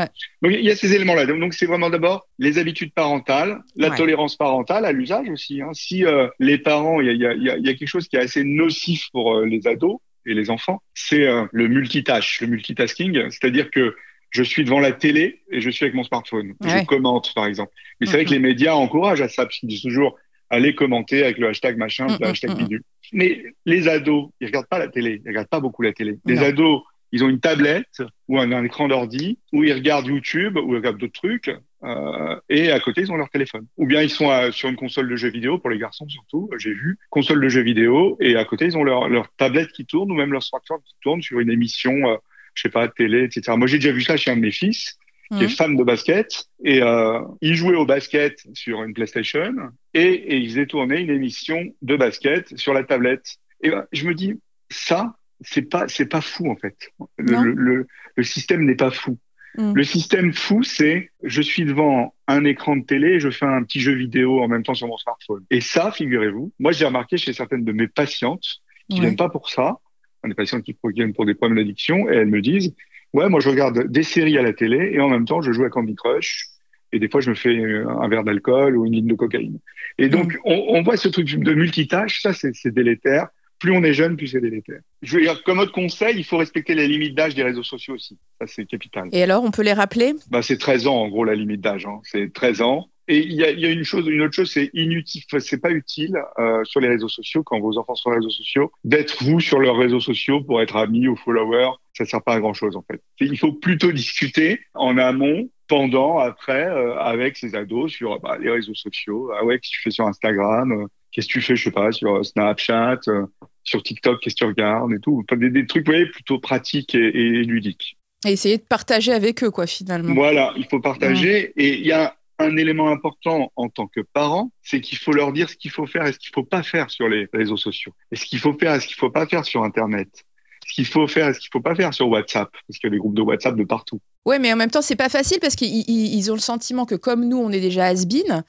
Donc 0.42 0.52
il 0.52 0.64
y 0.64 0.70
a 0.70 0.76
ces 0.76 0.94
éléments-là. 0.94 1.26
Donc 1.26 1.52
c'est 1.52 1.66
vraiment 1.66 1.90
d'abord 1.90 2.26
les 2.38 2.56
habitudes 2.58 2.94
parentales, 2.94 3.60
la 3.76 3.90
tolérance 3.90 4.36
parentale 4.36 4.86
à 4.86 4.92
l'usage 4.92 5.28
aussi. 5.28 5.60
Hein. 5.60 5.70
Si 5.74 6.04
les 6.38 6.58
parents, 6.58 7.00
il 7.00 7.06
y 7.08 7.26
a, 7.26 7.34
y, 7.34 7.50
a, 7.50 7.56
y 7.58 7.68
a 7.68 7.74
quelque 7.74 7.86
chose 7.86 8.08
qui 8.08 8.16
est 8.16 8.20
assez 8.20 8.42
nocif 8.42 9.10
pour 9.12 9.40
les 9.42 9.66
ados 9.66 9.98
et 10.26 10.34
les 10.34 10.50
enfants, 10.50 10.82
c'est 10.94 11.26
euh, 11.26 11.44
le 11.52 11.68
multitâche, 11.68 12.40
le 12.40 12.46
multitasking, 12.46 13.30
c'est-à-dire 13.30 13.70
que 13.70 13.94
je 14.30 14.42
suis 14.42 14.64
devant 14.64 14.80
la 14.80 14.92
télé 14.92 15.42
et 15.50 15.60
je 15.60 15.70
suis 15.70 15.84
avec 15.84 15.94
mon 15.94 16.04
smartphone. 16.04 16.54
Je 16.62 16.84
commente, 16.84 17.34
par 17.34 17.46
exemple. 17.46 17.72
Mais 18.00 18.06
c'est 18.06 18.12
vrai 18.12 18.24
que 18.24 18.30
les 18.30 18.38
médias 18.38 18.74
encouragent 18.74 19.22
à 19.22 19.28
ça, 19.28 19.44
parce 19.44 19.58
qu'ils 19.58 19.68
disent 19.68 19.82
toujours 19.82 20.16
allez 20.50 20.74
commenter 20.74 21.22
avec 21.22 21.38
le 21.38 21.48
hashtag 21.48 21.76
machin, 21.76 22.06
le 22.20 22.26
hashtag 22.26 22.56
bidule. 22.56 22.82
Mais 23.12 23.42
les 23.64 23.88
ados, 23.88 24.30
ils 24.40 24.46
regardent 24.46 24.68
pas 24.68 24.78
la 24.78 24.88
télé, 24.88 25.20
ils 25.24 25.28
regardent 25.28 25.48
pas 25.48 25.60
beaucoup 25.60 25.82
la 25.82 25.92
télé. 25.92 26.18
Les 26.26 26.38
ados, 26.38 26.82
ils 27.12 27.24
ont 27.24 27.28
une 27.28 27.40
tablette 27.40 28.02
ou 28.28 28.38
un, 28.38 28.64
écran 28.64 28.88
d'ordi 28.88 29.38
où 29.52 29.64
ils 29.64 29.72
regardent 29.72 30.06
YouTube 30.06 30.56
ou 30.56 30.72
ils 30.72 30.76
regardent 30.76 30.98
d'autres 30.98 31.20
trucs 31.20 31.50
euh, 31.82 32.36
et 32.48 32.70
à 32.70 32.78
côté 32.78 33.00
ils 33.00 33.10
ont 33.10 33.16
leur 33.16 33.30
téléphone. 33.30 33.66
Ou 33.76 33.86
bien 33.86 34.02
ils 34.02 34.10
sont 34.10 34.30
sur 34.52 34.68
une 34.68 34.76
console 34.76 35.08
de 35.08 35.16
jeux 35.16 35.30
vidéo 35.30 35.58
pour 35.58 35.70
les 35.70 35.78
garçons 35.78 36.08
surtout. 36.08 36.48
J'ai 36.58 36.72
vu 36.72 36.98
console 37.10 37.40
de 37.40 37.48
jeux 37.48 37.62
vidéo 37.62 38.16
et 38.20 38.36
à 38.36 38.44
côté 38.44 38.66
ils 38.66 38.76
ont 38.76 38.84
leur, 38.84 39.08
leur 39.08 39.28
tablette 39.36 39.72
qui 39.72 39.86
tourne 39.86 40.10
ou 40.12 40.14
même 40.14 40.32
leur 40.32 40.42
smartphone 40.42 40.80
qui 40.84 40.94
tourne 41.02 41.20
sur 41.20 41.40
une 41.40 41.50
émission, 41.50 41.92
euh, 42.06 42.16
je 42.54 42.62
sais 42.62 42.68
pas, 42.68 42.86
télé, 42.86 43.24
etc. 43.24 43.56
Moi 43.56 43.66
j'ai 43.66 43.78
déjà 43.78 43.92
vu 43.92 44.02
ça 44.02 44.16
chez 44.16 44.30
un 44.30 44.36
de 44.36 44.42
mes 44.42 44.52
fils 44.52 44.96
qui 45.36 45.44
est 45.44 45.48
fan 45.48 45.76
de 45.76 45.84
basket 45.84 46.46
et 46.64 46.82
euh, 46.82 47.20
il 47.40 47.54
jouait 47.54 47.76
au 47.76 47.86
basket 47.86 48.40
sur 48.54 48.82
une 48.82 48.94
PlayStation 48.94 49.52
et, 49.94 50.12
et 50.12 50.36
il 50.36 50.48
faisait 50.48 50.66
tourner 50.66 51.00
une 51.00 51.10
émission 51.10 51.62
de 51.82 51.96
basket 51.96 52.56
sur 52.56 52.74
la 52.74 52.84
tablette. 52.84 53.36
Et 53.62 53.70
ben, 53.70 53.86
je 53.92 54.06
me 54.06 54.14
dis 54.14 54.40
ça 54.70 55.16
c'est 55.40 55.62
pas 55.62 55.88
c'est 55.88 56.06
pas 56.06 56.20
fou 56.20 56.50
en 56.50 56.56
fait. 56.56 56.76
Le, 57.18 57.52
le, 57.52 57.86
le, 58.16 58.22
système 58.22 58.64
n'est 58.64 58.74
pas 58.74 58.90
fou. 58.90 59.18
Mm. 59.56 59.72
Le 59.74 59.84
système 59.84 60.32
fou, 60.32 60.62
c'est 60.62 61.10
je 61.22 61.42
suis 61.42 61.64
devant 61.64 62.14
un 62.26 62.44
écran 62.44 62.76
de 62.76 62.84
télé 62.84 63.14
et 63.14 63.20
je 63.20 63.30
fais 63.30 63.46
un 63.46 63.62
petit 63.62 63.80
jeu 63.80 63.94
vidéo 63.94 64.40
en 64.40 64.48
même 64.48 64.62
temps 64.62 64.74
sur 64.74 64.86
mon 64.86 64.96
smartphone. 64.96 65.44
Et 65.50 65.60
ça, 65.60 65.90
figurez-vous, 65.90 66.52
moi 66.58 66.72
j'ai 66.72 66.84
remarqué 66.84 67.16
chez 67.16 67.32
certaines 67.32 67.64
de 67.64 67.72
mes 67.72 67.88
patientes 67.88 68.44
qui 68.88 68.96
ouais. 68.96 69.06
viennent 69.06 69.16
pas 69.16 69.28
pour 69.28 69.48
ça, 69.48 69.78
des 70.24 70.34
patientes 70.34 70.64
qui 70.64 70.76
viennent 70.94 71.14
pour 71.14 71.26
des 71.26 71.34
problèmes 71.34 71.58
d'addiction, 71.58 72.08
et 72.10 72.14
elles 72.14 72.28
me 72.28 72.42
disent 72.42 72.74
ouais 73.12 73.28
moi 73.28 73.40
je 73.40 73.48
regarde 73.48 73.86
des 73.88 74.02
séries 74.02 74.38
à 74.38 74.42
la 74.42 74.52
télé 74.52 74.90
et 74.92 75.00
en 75.00 75.08
même 75.08 75.24
temps 75.24 75.40
je 75.40 75.52
joue 75.52 75.64
à 75.64 75.70
Candy 75.70 75.94
Crush 75.94 76.46
et 76.92 76.98
des 76.98 77.08
fois 77.08 77.20
je 77.20 77.30
me 77.30 77.34
fais 77.34 77.56
un 77.56 78.08
verre 78.08 78.24
d'alcool 78.24 78.76
ou 78.76 78.86
une 78.86 78.92
ligne 78.92 79.06
de 79.06 79.14
cocaïne. 79.14 79.58
Et 79.98 80.08
donc 80.08 80.34
mm. 80.34 80.38
on, 80.44 80.64
on 80.68 80.82
voit 80.82 80.96
ce 80.96 81.08
truc 81.08 81.26
de 81.26 81.54
multitâche, 81.54 82.22
ça 82.22 82.32
c'est 82.32 82.70
délétère 82.70 83.28
plus 83.60 83.72
on 83.72 83.84
est 83.84 83.92
jeune, 83.92 84.16
plus 84.16 84.26
c'est 84.26 84.40
délétère. 84.40 84.80
Je 85.02 85.16
veux 85.16 85.22
dire, 85.22 85.40
comme 85.44 85.60
autre 85.60 85.70
conseil, 85.70 86.16
il 86.16 86.24
faut 86.24 86.38
respecter 86.38 86.74
les 86.74 86.88
limites 86.88 87.14
d'âge 87.14 87.34
des 87.34 87.42
réseaux 87.44 87.62
sociaux 87.62 87.94
aussi. 87.94 88.18
Ça, 88.40 88.46
c'est 88.48 88.64
capital. 88.64 89.08
Et 89.12 89.22
alors, 89.22 89.44
on 89.44 89.50
peut 89.50 89.62
les 89.62 89.74
rappeler? 89.74 90.14
Bah, 90.30 90.42
C'est 90.42 90.56
13 90.56 90.86
ans, 90.86 90.96
en 90.96 91.08
gros, 91.08 91.24
la 91.24 91.34
limite 91.34 91.60
d'âge. 91.60 91.86
Hein. 91.86 92.00
C'est 92.02 92.32
13 92.32 92.62
ans. 92.62 92.88
Et 93.06 93.18
il 93.18 93.32
y 93.32 93.44
a, 93.44 93.50
y 93.50 93.66
a, 93.66 93.70
une 93.70 93.84
chose, 93.84 94.06
une 94.06 94.22
autre 94.22 94.34
chose, 94.34 94.50
c'est 94.50 94.70
inutile, 94.72 95.22
c'est 95.40 95.60
pas 95.60 95.72
utile 95.72 96.16
euh, 96.38 96.62
sur 96.62 96.80
les 96.80 96.86
réseaux 96.86 97.08
sociaux 97.08 97.42
quand 97.42 97.58
vos 97.58 97.76
enfants 97.76 97.96
sont 97.96 98.02
sur 98.02 98.10
les 98.10 98.18
réseaux 98.18 98.30
sociaux 98.30 98.70
d'être 98.84 99.24
vous 99.24 99.40
sur 99.40 99.58
leurs 99.58 99.76
réseaux 99.76 99.98
sociaux 99.98 100.42
pour 100.42 100.62
être 100.62 100.76
amis 100.76 101.08
ou 101.08 101.16
followers. 101.16 101.72
Ça 101.92 102.04
sert 102.04 102.22
pas 102.22 102.34
à 102.34 102.40
grand 102.40 102.54
chose 102.54 102.76
en 102.76 102.82
fait. 102.82 103.02
Il 103.18 103.36
faut 103.36 103.52
plutôt 103.52 103.90
discuter 103.90 104.60
en 104.74 104.96
amont, 104.96 105.50
pendant, 105.70 106.18
après, 106.18 106.66
euh, 106.66 106.98
avec 106.98 107.36
ces 107.36 107.54
ados 107.54 107.92
sur 107.92 108.18
bah, 108.18 108.36
les 108.40 108.50
réseaux 108.50 108.74
sociaux. 108.74 109.30
Ah 109.32 109.44
ouais, 109.44 109.60
qu'est-ce 109.60 109.70
que 109.70 109.76
tu 109.76 109.82
fais 109.82 109.90
sur 109.92 110.06
Instagram 110.06 110.72
euh, 110.72 110.86
Qu'est-ce 111.12 111.28
que 111.28 111.32
tu 111.34 111.40
fais, 111.40 111.54
je 111.54 111.62
sais 111.62 111.70
pas, 111.70 111.92
sur 111.92 112.26
Snapchat, 112.26 112.98
euh, 113.06 113.26
sur 113.62 113.80
TikTok, 113.80 114.20
qu'est-ce 114.20 114.34
que 114.34 114.38
tu 114.40 114.44
regardes 114.46 114.92
et 114.92 114.98
tout. 114.98 115.24
Des, 115.30 115.48
des, 115.48 115.66
trucs, 115.66 115.86
vous 115.86 115.92
voyez, 115.92 116.06
plutôt 116.06 116.40
pratiques 116.40 116.96
et, 116.96 116.98
et 116.98 117.44
ludiques. 117.44 117.96
Et 118.26 118.32
essayer 118.32 118.58
de 118.58 118.64
partager 118.64 119.12
avec 119.12 119.44
eux, 119.44 119.52
quoi, 119.52 119.68
finalement. 119.68 120.12
Voilà, 120.12 120.52
il 120.56 120.66
faut 120.66 120.80
partager. 120.80 121.52
Et 121.56 121.78
il 121.78 121.86
y 121.86 121.92
a 121.92 122.16
un 122.40 122.56
élément 122.56 122.90
important 122.90 123.52
en 123.54 123.68
tant 123.68 123.86
que 123.86 124.00
parent, 124.00 124.50
c'est 124.62 124.80
qu'il 124.80 124.98
faut 124.98 125.12
leur 125.12 125.32
dire 125.32 125.48
ce 125.48 125.56
qu'il 125.56 125.70
faut 125.70 125.86
faire 125.86 126.04
et 126.04 126.12
ce 126.12 126.18
qu'il 126.18 126.32
faut 126.34 126.42
pas 126.42 126.64
faire 126.64 126.90
sur 126.90 127.08
les 127.08 127.28
réseaux 127.32 127.56
sociaux. 127.56 127.92
Et 128.10 128.16
ce 128.16 128.24
qu'il 128.24 128.40
faut 128.40 128.54
faire 128.58 128.74
et 128.74 128.80
ce 128.80 128.88
qu'il 128.88 128.96
faut 128.96 129.10
pas 129.10 129.26
faire 129.26 129.44
sur 129.44 129.62
Internet. 129.62 130.24
Ce 130.70 130.74
qu'il 130.76 130.86
faut 130.86 131.08
faire 131.08 131.28
et 131.28 131.34
ce 131.34 131.40
qu'il 131.40 131.48
faut 131.52 131.60
pas 131.60 131.74
faire 131.74 131.92
sur 131.92 132.08
WhatsApp, 132.08 132.48
parce 132.52 132.78
qu'il 132.78 132.86
y 132.86 132.92
a 132.92 132.94
des 132.94 132.98
groupes 132.98 133.16
de 133.16 133.22
WhatsApp 133.22 133.56
de 133.56 133.64
partout. 133.64 133.98
Ouais, 134.24 134.38
mais 134.38 134.52
en 134.52 134.56
même 134.56 134.70
temps, 134.70 134.82
c'est 134.82 134.94
pas 134.94 135.08
facile 135.08 135.38
parce 135.40 135.56
qu'ils 135.56 136.30
ont 136.30 136.34
le 136.34 136.40
sentiment 136.40 136.84
que 136.84 136.94
comme 136.94 137.26
nous, 137.26 137.38
on 137.38 137.50
est 137.50 137.58
déjà 137.58 137.86
has 137.86 138.04
-been, 138.04 138.44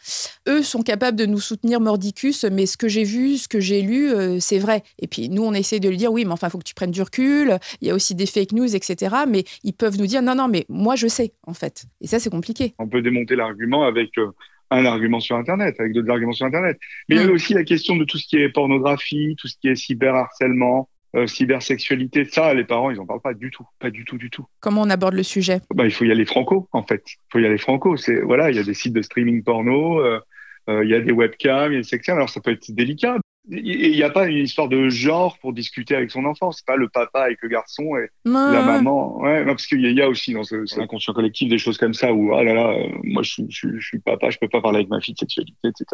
eux 0.47 0.61
sont 0.61 0.83
capables 0.83 1.17
de 1.17 1.25
nous 1.25 1.39
soutenir 1.39 1.81
mordicus, 1.81 2.45
mais 2.45 2.67
ce 2.67 2.77
que 2.77 2.87
j'ai 2.87 3.05
vu, 3.05 3.37
ce 3.37 3.47
que 3.47 3.59
j'ai 3.59 3.81
lu, 3.81 4.11
euh, 4.11 4.39
c'est 4.39 4.59
vrai. 4.59 4.83
Et 4.99 5.07
puis 5.07 5.29
nous, 5.29 5.43
on 5.43 5.53
essaie 5.53 5.79
de 5.79 5.89
lui 5.89 5.97
dire, 5.97 6.11
oui, 6.11 6.25
mais 6.25 6.33
enfin, 6.33 6.47
il 6.47 6.51
faut 6.51 6.59
que 6.59 6.63
tu 6.63 6.75
prennes 6.75 6.91
du 6.91 7.01
recul, 7.01 7.57
il 7.81 7.87
y 7.87 7.91
a 7.91 7.95
aussi 7.95 8.13
des 8.13 8.27
fake 8.27 8.51
news, 8.51 8.75
etc. 8.75 9.15
Mais 9.27 9.43
ils 9.63 9.73
peuvent 9.73 9.97
nous 9.97 10.05
dire, 10.05 10.21
non, 10.21 10.35
non, 10.35 10.47
mais 10.47 10.65
moi, 10.69 10.95
je 10.95 11.07
sais, 11.07 11.33
en 11.47 11.55
fait. 11.55 11.85
Et 12.01 12.07
ça, 12.07 12.19
c'est 12.19 12.29
compliqué. 12.29 12.75
On 12.77 12.87
peut 12.87 13.01
démonter 13.01 13.35
l'argument 13.35 13.83
avec... 13.83 14.11
Euh, 14.19 14.31
un 14.73 14.85
argument 14.85 15.19
sur 15.19 15.35
Internet, 15.35 15.75
avec 15.79 15.91
d'autres 15.91 16.09
arguments 16.09 16.31
sur 16.31 16.45
Internet. 16.45 16.79
Mais 17.09 17.15
mmh. 17.15 17.19
il 17.19 17.25
y 17.25 17.29
a 17.29 17.31
aussi 17.33 17.53
la 17.53 17.65
question 17.65 17.97
de 17.97 18.05
tout 18.05 18.17
ce 18.17 18.25
qui 18.25 18.37
est 18.37 18.47
pornographie, 18.47 19.35
tout 19.37 19.49
ce 19.49 19.57
qui 19.59 19.67
est 19.67 19.75
cyberharcèlement, 19.75 20.87
euh, 21.13 21.27
cybersexualité, 21.27 22.23
ça, 22.25 22.53
les 22.53 22.63
parents, 22.63 22.89
ils 22.89 22.99
en 22.99 23.05
parlent 23.05 23.21
pas 23.21 23.33
du 23.33 23.51
tout, 23.51 23.67
pas 23.79 23.89
du 23.89 24.05
tout, 24.05 24.17
du 24.17 24.29
tout. 24.29 24.45
Comment 24.61 24.81
on 24.81 24.89
aborde 24.89 25.13
le 25.13 25.23
sujet? 25.23 25.59
Bah, 25.73 25.85
Il 25.85 25.91
faut 25.91 26.05
y 26.05 26.11
aller 26.11 26.25
franco, 26.25 26.69
en 26.71 26.83
fait. 26.83 27.03
Il 27.05 27.31
faut 27.31 27.39
y 27.39 27.45
aller 27.45 27.57
franco. 27.57 27.97
C'est 27.97 28.21
voilà, 28.21 28.49
il 28.49 28.55
y 28.55 28.59
a 28.59 28.63
des 28.63 28.73
sites 28.73 28.93
de 28.93 29.01
streaming 29.01 29.43
porno, 29.43 29.99
euh, 29.99 30.21
euh, 30.69 30.85
il 30.85 30.89
y 30.89 30.95
a 30.95 31.01
des 31.01 31.11
webcams, 31.11 31.73
il 31.73 31.75
y 31.75 31.77
a 31.77 31.81
des 31.81 31.87
sections. 31.87 32.13
Alors 32.13 32.29
ça 32.29 32.39
peut 32.39 32.51
être 32.51 32.71
délicat. 32.71 33.17
Il 33.49 33.91
n'y 33.91 34.03
a 34.03 34.09
pas 34.11 34.27
une 34.27 34.37
histoire 34.37 34.69
de 34.69 34.87
genre 34.87 35.37
pour 35.39 35.51
discuter 35.51 35.95
avec 35.95 36.11
son 36.11 36.25
enfant. 36.25 36.51
C'est 36.51 36.65
pas 36.65 36.75
le 36.75 36.87
papa 36.87 37.23
avec 37.23 37.39
le 37.41 37.49
garçon 37.49 37.97
et 37.97 38.07
la 38.23 38.61
maman. 38.61 39.19
Ouais, 39.19 39.43
parce 39.43 39.65
qu'il 39.65 39.81
y, 39.81 40.01
a 40.01 40.07
aussi 40.07 40.33
dans 40.33 40.43
ce, 40.43 40.79
inconscient 40.79 41.13
collectif 41.13 41.49
des 41.49 41.57
choses 41.57 41.79
comme 41.79 41.95
ça 41.95 42.13
où 42.13 42.35
ah 42.35 42.43
là 42.43 42.53
là, 42.53 42.75
moi 43.03 43.23
je, 43.23 43.41
je, 43.49 43.79
je, 43.79 43.85
suis 43.85 43.99
papa, 43.99 44.29
je 44.29 44.37
peux 44.37 44.47
pas 44.47 44.61
parler 44.61 44.77
avec 44.77 44.89
ma 44.89 45.01
fille 45.01 45.15
de 45.15 45.19
sexualité, 45.19 45.67
etc. 45.67 45.85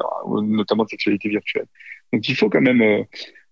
Notamment 0.44 0.84
de 0.84 0.90
sexualité 0.90 1.30
virtuelle. 1.30 1.68
Donc 2.12 2.28
il 2.28 2.36
faut 2.36 2.50
quand 2.50 2.62
même 2.62 3.06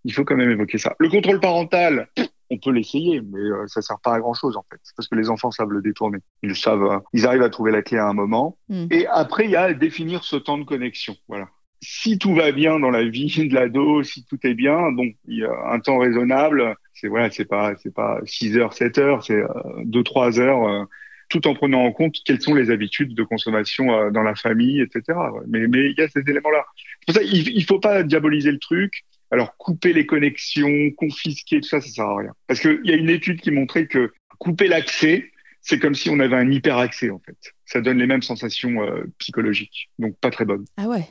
il 0.05 0.13
faut 0.13 0.23
quand 0.23 0.37
même 0.37 0.51
évoquer 0.51 0.77
ça. 0.77 0.95
Le 0.99 1.09
contrôle 1.09 1.39
parental, 1.39 2.07
on 2.49 2.57
peut 2.57 2.71
l'essayer, 2.71 3.21
mais 3.21 3.39
euh, 3.39 3.65
ça 3.67 3.81
sert 3.81 3.99
pas 3.99 4.13
à 4.13 4.19
grand 4.19 4.35
chose 4.35 4.55
en 4.55 4.63
fait, 4.69 4.79
parce 4.95 5.09
que 5.09 5.15
les 5.15 5.29
enfants 5.29 5.51
savent 5.51 5.71
le 5.71 5.81
détourner. 5.81 6.19
Ils 6.43 6.55
savent, 6.55 6.83
euh, 6.83 6.99
ils 7.11 7.25
arrivent 7.25 7.41
à 7.41 7.49
trouver 7.49 7.71
la 7.71 7.81
clé 7.81 7.97
à 7.97 8.07
un 8.07 8.13
moment. 8.13 8.57
Mm. 8.69 8.85
Et 8.91 9.07
après, 9.07 9.45
il 9.45 9.51
y 9.51 9.55
a 9.55 9.63
à 9.63 9.73
définir 9.73 10.23
ce 10.23 10.35
temps 10.35 10.57
de 10.57 10.63
connexion. 10.63 11.15
Voilà. 11.27 11.49
Si 11.81 12.17
tout 12.17 12.35
va 12.35 12.51
bien 12.51 12.79
dans 12.79 12.91
la 12.91 13.03
vie 13.03 13.47
de 13.49 13.53
l'ado, 13.53 14.03
si 14.03 14.25
tout 14.25 14.37
est 14.43 14.53
bien, 14.53 14.91
donc 14.91 15.15
il 15.27 15.39
y 15.39 15.43
a 15.43 15.71
un 15.71 15.79
temps 15.79 15.97
raisonnable. 15.97 16.75
C'est 16.93 17.07
voilà, 17.07 17.29
c'est 17.31 17.45
pas 17.45 17.75
c'est 17.81 17.93
pas 17.93 18.19
6 18.25 18.57
heures, 18.57 18.73
7 18.73 18.97
heures, 18.99 19.23
c'est 19.23 19.33
euh, 19.33 19.47
2 19.83 20.03
3 20.03 20.39
heures. 20.39 20.67
Euh, 20.67 20.85
tout 21.27 21.47
en 21.47 21.55
prenant 21.55 21.83
en 21.83 21.91
compte 21.91 22.17
quelles 22.23 22.39
sont 22.39 22.53
les 22.53 22.69
habitudes 22.69 23.15
de 23.15 23.23
consommation 23.23 23.91
euh, 23.91 24.11
dans 24.11 24.21
la 24.21 24.35
famille, 24.35 24.79
etc. 24.79 25.17
Mais 25.47 25.67
mais 25.67 25.89
il 25.89 25.95
y 25.97 26.01
a 26.01 26.07
ces 26.07 26.21
éléments-là. 26.21 26.63
Pour 27.07 27.15
ça, 27.15 27.23
il, 27.23 27.49
il 27.49 27.63
faut 27.63 27.79
pas 27.79 28.03
diaboliser 28.03 28.51
le 28.51 28.59
truc. 28.59 29.03
Alors, 29.35 29.57
couper 29.57 29.91
les 29.91 30.05
connexions, 30.05 30.91
confisquer, 30.95 31.59
tout 31.59 31.67
ça, 31.67 31.81
ça 31.81 31.89
sert 31.89 32.05
à 32.05 32.19
rien. 32.19 32.31
Parce 32.47 32.61
qu'il 32.61 32.79
y 32.85 32.91
a 32.93 32.95
une 32.95 33.09
étude 33.09 33.41
qui 33.41 33.51
montrait 33.51 33.85
que 33.85 34.13
couper 34.39 34.69
l'accès, 34.69 35.29
c'est 35.59 35.77
comme 35.77 35.93
si 35.93 36.09
on 36.09 36.21
avait 36.21 36.37
un 36.37 36.49
hyper 36.49 36.77
accès, 36.77 37.09
en 37.09 37.19
fait. 37.19 37.35
Ça 37.65 37.81
donne 37.81 37.97
les 37.97 38.07
mêmes 38.07 38.21
sensations 38.21 38.81
euh, 38.81 39.03
psychologiques. 39.17 39.89
Donc, 39.99 40.15
pas 40.21 40.31
très 40.31 40.45
bonnes. 40.45 40.63
Ah 40.77 40.87
ouais. 40.87 41.09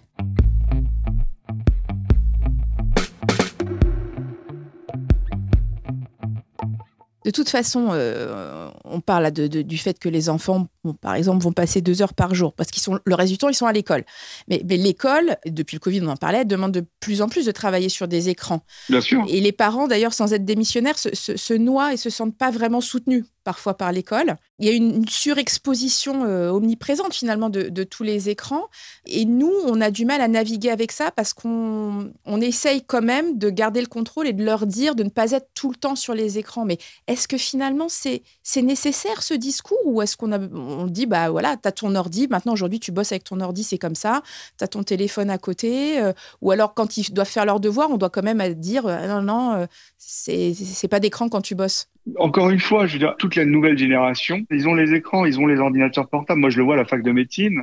De 7.26 7.30
toute 7.30 7.50
façon, 7.50 7.88
euh, 7.90 8.70
on 8.84 9.02
parle 9.02 9.30
du 9.32 9.76
fait 9.76 9.98
que 9.98 10.08
les 10.08 10.30
enfants, 10.30 10.68
bon, 10.84 10.94
par 10.94 11.14
exemple, 11.14 11.42
vont 11.42 11.52
passer 11.52 11.80
deux 11.80 12.02
heures 12.02 12.14
par 12.14 12.34
jour 12.34 12.52
parce 12.52 12.70
qu'ils 12.70 12.82
sont 12.82 12.98
le 13.04 13.14
reste 13.14 13.32
du 13.32 13.38
temps 13.38 13.48
ils 13.48 13.54
sont 13.54 13.66
à 13.66 13.72
l'école. 13.72 14.04
Mais, 14.48 14.62
mais 14.68 14.76
l'école, 14.76 15.36
depuis 15.46 15.76
le 15.76 15.80
Covid, 15.80 16.00
on 16.02 16.08
en 16.08 16.16
parlait, 16.16 16.44
demande 16.44 16.72
de 16.72 16.84
plus 17.00 17.22
en 17.22 17.28
plus 17.28 17.46
de 17.46 17.52
travailler 17.52 17.88
sur 17.88 18.08
des 18.08 18.28
écrans. 18.28 18.64
Bien 18.88 19.00
sûr. 19.00 19.24
Et 19.28 19.40
les 19.40 19.52
parents, 19.52 19.88
d'ailleurs, 19.88 20.12
sans 20.12 20.32
être 20.32 20.44
démissionnaires, 20.44 20.98
se, 20.98 21.14
se, 21.14 21.36
se 21.36 21.54
noient 21.54 21.92
et 21.92 21.96
se 21.96 22.10
sentent 22.10 22.36
pas 22.36 22.50
vraiment 22.50 22.80
soutenus 22.80 23.24
parfois 23.44 23.76
par 23.76 23.92
l'école. 23.92 24.36
Il 24.58 24.66
y 24.66 24.70
a 24.70 24.72
une 24.72 25.06
surexposition 25.08 26.24
euh, 26.24 26.50
omniprésente 26.50 27.14
finalement 27.14 27.50
de, 27.50 27.68
de, 27.68 27.84
tous 27.84 28.02
les 28.02 28.30
écrans. 28.30 28.68
Et 29.06 29.26
nous, 29.26 29.52
on 29.66 29.80
a 29.80 29.90
du 29.90 30.04
mal 30.06 30.20
à 30.20 30.28
naviguer 30.28 30.70
avec 30.70 30.90
ça 30.90 31.10
parce 31.10 31.34
qu'on 31.34 32.12
on 32.24 32.40
essaye 32.40 32.82
quand 32.82 33.02
même 33.02 33.38
de 33.38 33.50
garder 33.50 33.80
le 33.80 33.86
contrôle 33.86 34.26
et 34.26 34.32
de 34.32 34.42
leur 34.42 34.66
dire 34.66 34.94
de 34.94 35.02
ne 35.02 35.10
pas 35.10 35.32
être 35.32 35.48
tout 35.54 35.68
le 35.70 35.76
temps 35.76 35.96
sur 35.96 36.14
les 36.14 36.38
écrans. 36.38 36.64
Mais 36.64 36.78
est-ce 37.06 37.28
que 37.28 37.36
finalement 37.36 37.88
c'est 37.88 38.22
nécessaire 38.62 39.22
ce 39.22 39.34
discours 39.34 39.78
ou 39.84 40.00
est-ce 40.00 40.16
qu'on 40.16 40.32
on 40.78 40.86
dit 40.86 41.06
bah 41.06 41.30
voilà, 41.30 41.56
tu 41.56 41.68
as 41.68 41.72
ton 41.72 41.94
ordi, 41.94 42.28
maintenant 42.28 42.52
aujourd'hui 42.52 42.80
tu 42.80 42.92
bosses 42.92 43.12
avec 43.12 43.24
ton 43.24 43.40
ordi, 43.40 43.64
c'est 43.64 43.78
comme 43.78 43.94
ça, 43.94 44.22
tu 44.58 44.64
as 44.64 44.68
ton 44.68 44.82
téléphone 44.82 45.30
à 45.30 45.38
côté 45.38 46.00
euh, 46.00 46.12
ou 46.40 46.50
alors 46.50 46.74
quand 46.74 46.96
ils 46.96 47.12
doivent 47.12 47.28
faire 47.28 47.46
leurs 47.46 47.60
devoirs, 47.60 47.90
on 47.90 47.96
doit 47.96 48.10
quand 48.10 48.22
même 48.22 48.42
dire 48.54 48.86
euh, 48.86 49.06
non 49.08 49.22
non, 49.22 49.52
euh, 49.52 49.66
c'est 49.98 50.88
pas 50.88 51.00
d'écran 51.00 51.28
quand 51.28 51.40
tu 51.40 51.54
bosses 51.54 51.88
encore 52.18 52.50
une 52.50 52.60
fois, 52.60 52.86
je 52.86 52.94
veux 52.94 52.98
dire, 52.98 53.14
toute 53.18 53.34
la 53.34 53.46
nouvelle 53.46 53.78
génération, 53.78 54.44
ils 54.50 54.68
ont 54.68 54.74
les 54.74 54.92
écrans, 54.92 55.24
ils 55.24 55.40
ont 55.40 55.46
les 55.46 55.58
ordinateurs 55.58 56.08
portables. 56.08 56.38
Moi, 56.38 56.50
je 56.50 56.58
le 56.58 56.64
vois 56.64 56.74
à 56.74 56.76
la 56.76 56.84
fac 56.84 57.02
de 57.02 57.12
médecine, 57.12 57.62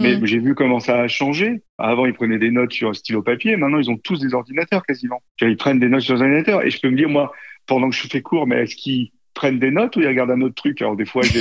mais 0.00 0.16
mmh. 0.16 0.26
j'ai 0.26 0.38
vu 0.38 0.54
comment 0.54 0.80
ça 0.80 1.00
a 1.00 1.08
changé. 1.08 1.62
Avant, 1.78 2.06
ils 2.06 2.14
prenaient 2.14 2.38
des 2.38 2.50
notes 2.50 2.72
sur 2.72 2.88
un 2.88 2.94
stylo 2.94 3.22
papier. 3.22 3.56
Maintenant, 3.56 3.78
ils 3.78 3.90
ont 3.90 3.98
tous 3.98 4.18
des 4.18 4.32
ordinateurs 4.32 4.84
quasiment. 4.84 5.22
Ils 5.40 5.56
prennent 5.56 5.78
des 5.78 5.88
notes 5.88 6.02
sur 6.02 6.16
un 6.16 6.20
ordinateur. 6.20 6.62
Et 6.64 6.70
je 6.70 6.80
peux 6.80 6.88
me 6.88 6.96
dire, 6.96 7.08
moi, 7.08 7.32
pendant 7.66 7.90
que 7.90 7.94
je 7.94 8.08
fais 8.08 8.22
cours, 8.22 8.46
mais 8.46 8.62
est-ce 8.62 8.76
qu'ils 8.76 9.10
prennent 9.34 9.58
des 9.58 9.70
notes 9.70 9.96
ou 9.96 10.00
ils 10.00 10.08
regardent 10.08 10.30
un 10.30 10.40
autre 10.40 10.54
truc 10.54 10.80
Alors, 10.82 10.96
des 10.96 11.06
fois, 11.06 11.22
je 11.22 11.40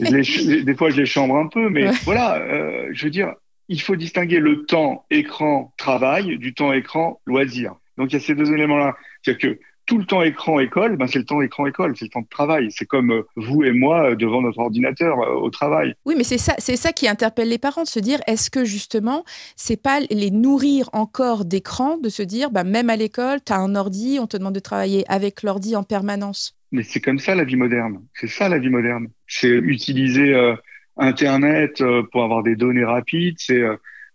les, 0.00 0.62
des 0.64 0.74
fois, 0.74 0.90
je 0.90 0.96
les 0.96 1.06
chambre 1.06 1.36
un 1.36 1.48
peu. 1.48 1.68
Mais 1.68 1.88
ouais. 1.88 1.94
voilà, 2.04 2.36
euh, 2.36 2.88
je 2.92 3.04
veux 3.04 3.10
dire, 3.10 3.34
il 3.68 3.80
faut 3.80 3.96
distinguer 3.96 4.38
le 4.38 4.64
temps 4.64 5.04
écran 5.10 5.72
travail 5.76 6.38
du 6.38 6.54
temps 6.54 6.72
écran 6.72 7.20
loisir. 7.26 7.74
Donc, 7.98 8.12
il 8.12 8.14
y 8.14 8.16
a 8.16 8.20
ces 8.20 8.34
deux 8.34 8.52
éléments-là. 8.52 8.96
C'est-à-dire 9.22 9.56
que 9.56 9.60
tout 9.86 9.98
le 9.98 10.04
temps 10.04 10.22
écran 10.22 10.60
école, 10.60 10.96
ben 10.96 11.06
c'est 11.08 11.18
le 11.18 11.24
temps 11.24 11.42
écran 11.42 11.66
école, 11.66 11.96
c'est 11.96 12.04
le 12.04 12.10
temps 12.10 12.20
de 12.20 12.28
travail. 12.28 12.68
C'est 12.70 12.86
comme 12.86 13.10
euh, 13.10 13.26
vous 13.36 13.64
et 13.64 13.72
moi 13.72 14.10
euh, 14.10 14.14
devant 14.14 14.40
notre 14.40 14.60
ordinateur 14.60 15.18
au 15.18 15.50
travail. 15.50 15.94
Oui, 16.04 16.14
mais 16.16 16.24
c'est 16.24 16.38
ça, 16.38 16.54
c'est 16.58 16.76
ça 16.76 16.92
qui 16.92 17.08
interpelle 17.08 17.48
les 17.48 17.58
parents 17.58 17.82
de 17.82 17.88
se 17.88 17.98
dire 17.98 18.20
est-ce 18.26 18.50
que 18.50 18.64
justement 18.64 19.24
c'est 19.56 19.80
pas 19.80 20.00
les 20.10 20.30
nourrir 20.30 20.88
encore 20.92 21.44
d'écran, 21.44 21.98
de 21.98 22.08
se 22.08 22.22
dire 22.22 22.50
bah, 22.50 22.64
même 22.64 22.90
à 22.90 22.96
l'école, 22.96 23.40
tu 23.44 23.52
as 23.52 23.58
un 23.58 23.74
ordi, 23.74 24.18
on 24.20 24.26
te 24.26 24.36
demande 24.36 24.54
de 24.54 24.60
travailler 24.60 25.04
avec 25.08 25.42
l'ordi 25.42 25.74
en 25.74 25.82
permanence? 25.82 26.56
Mais 26.72 26.82
c'est 26.82 27.00
comme 27.00 27.18
ça 27.18 27.34
la 27.34 27.44
vie 27.44 27.56
moderne. 27.56 28.04
C'est 28.14 28.28
ça 28.28 28.48
la 28.48 28.58
vie 28.58 28.70
moderne. 28.70 29.08
C'est 29.26 29.48
utiliser 29.48 30.34
euh, 30.34 30.54
Internet 30.96 31.82
pour 32.10 32.24
avoir 32.24 32.42
des 32.42 32.56
données 32.56 32.84
rapides. 32.84 33.36
C'est 33.38 33.62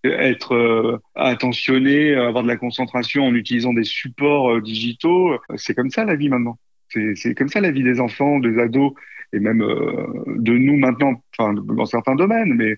être 0.04 0.54
euh, 0.54 1.00
attentionné, 1.16 2.16
avoir 2.16 2.44
de 2.44 2.48
la 2.48 2.58
concentration 2.58 3.26
en 3.26 3.34
utilisant 3.36 3.74
des 3.74 3.84
supports 3.84 4.52
euh, 4.52 4.62
digitaux. 4.62 5.38
C'est 5.56 5.74
comme 5.74 5.90
ça 5.90 6.06
la 6.06 6.16
vie 6.16 6.30
maintenant. 6.30 6.58
C'est 6.90 7.36
comme 7.36 7.50
ça 7.50 7.60
la 7.60 7.72
vie 7.72 7.84
des 7.84 8.00
enfants, 8.00 8.40
des 8.40 8.60
ados 8.60 8.94
et 9.34 9.40
même 9.40 9.62
euh, 9.62 10.08
de 10.38 10.54
nous 10.54 10.78
maintenant, 10.78 11.22
enfin 11.38 11.54
dans 11.54 11.86
certains 11.86 12.16
domaines. 12.16 12.54
Mais 12.54 12.76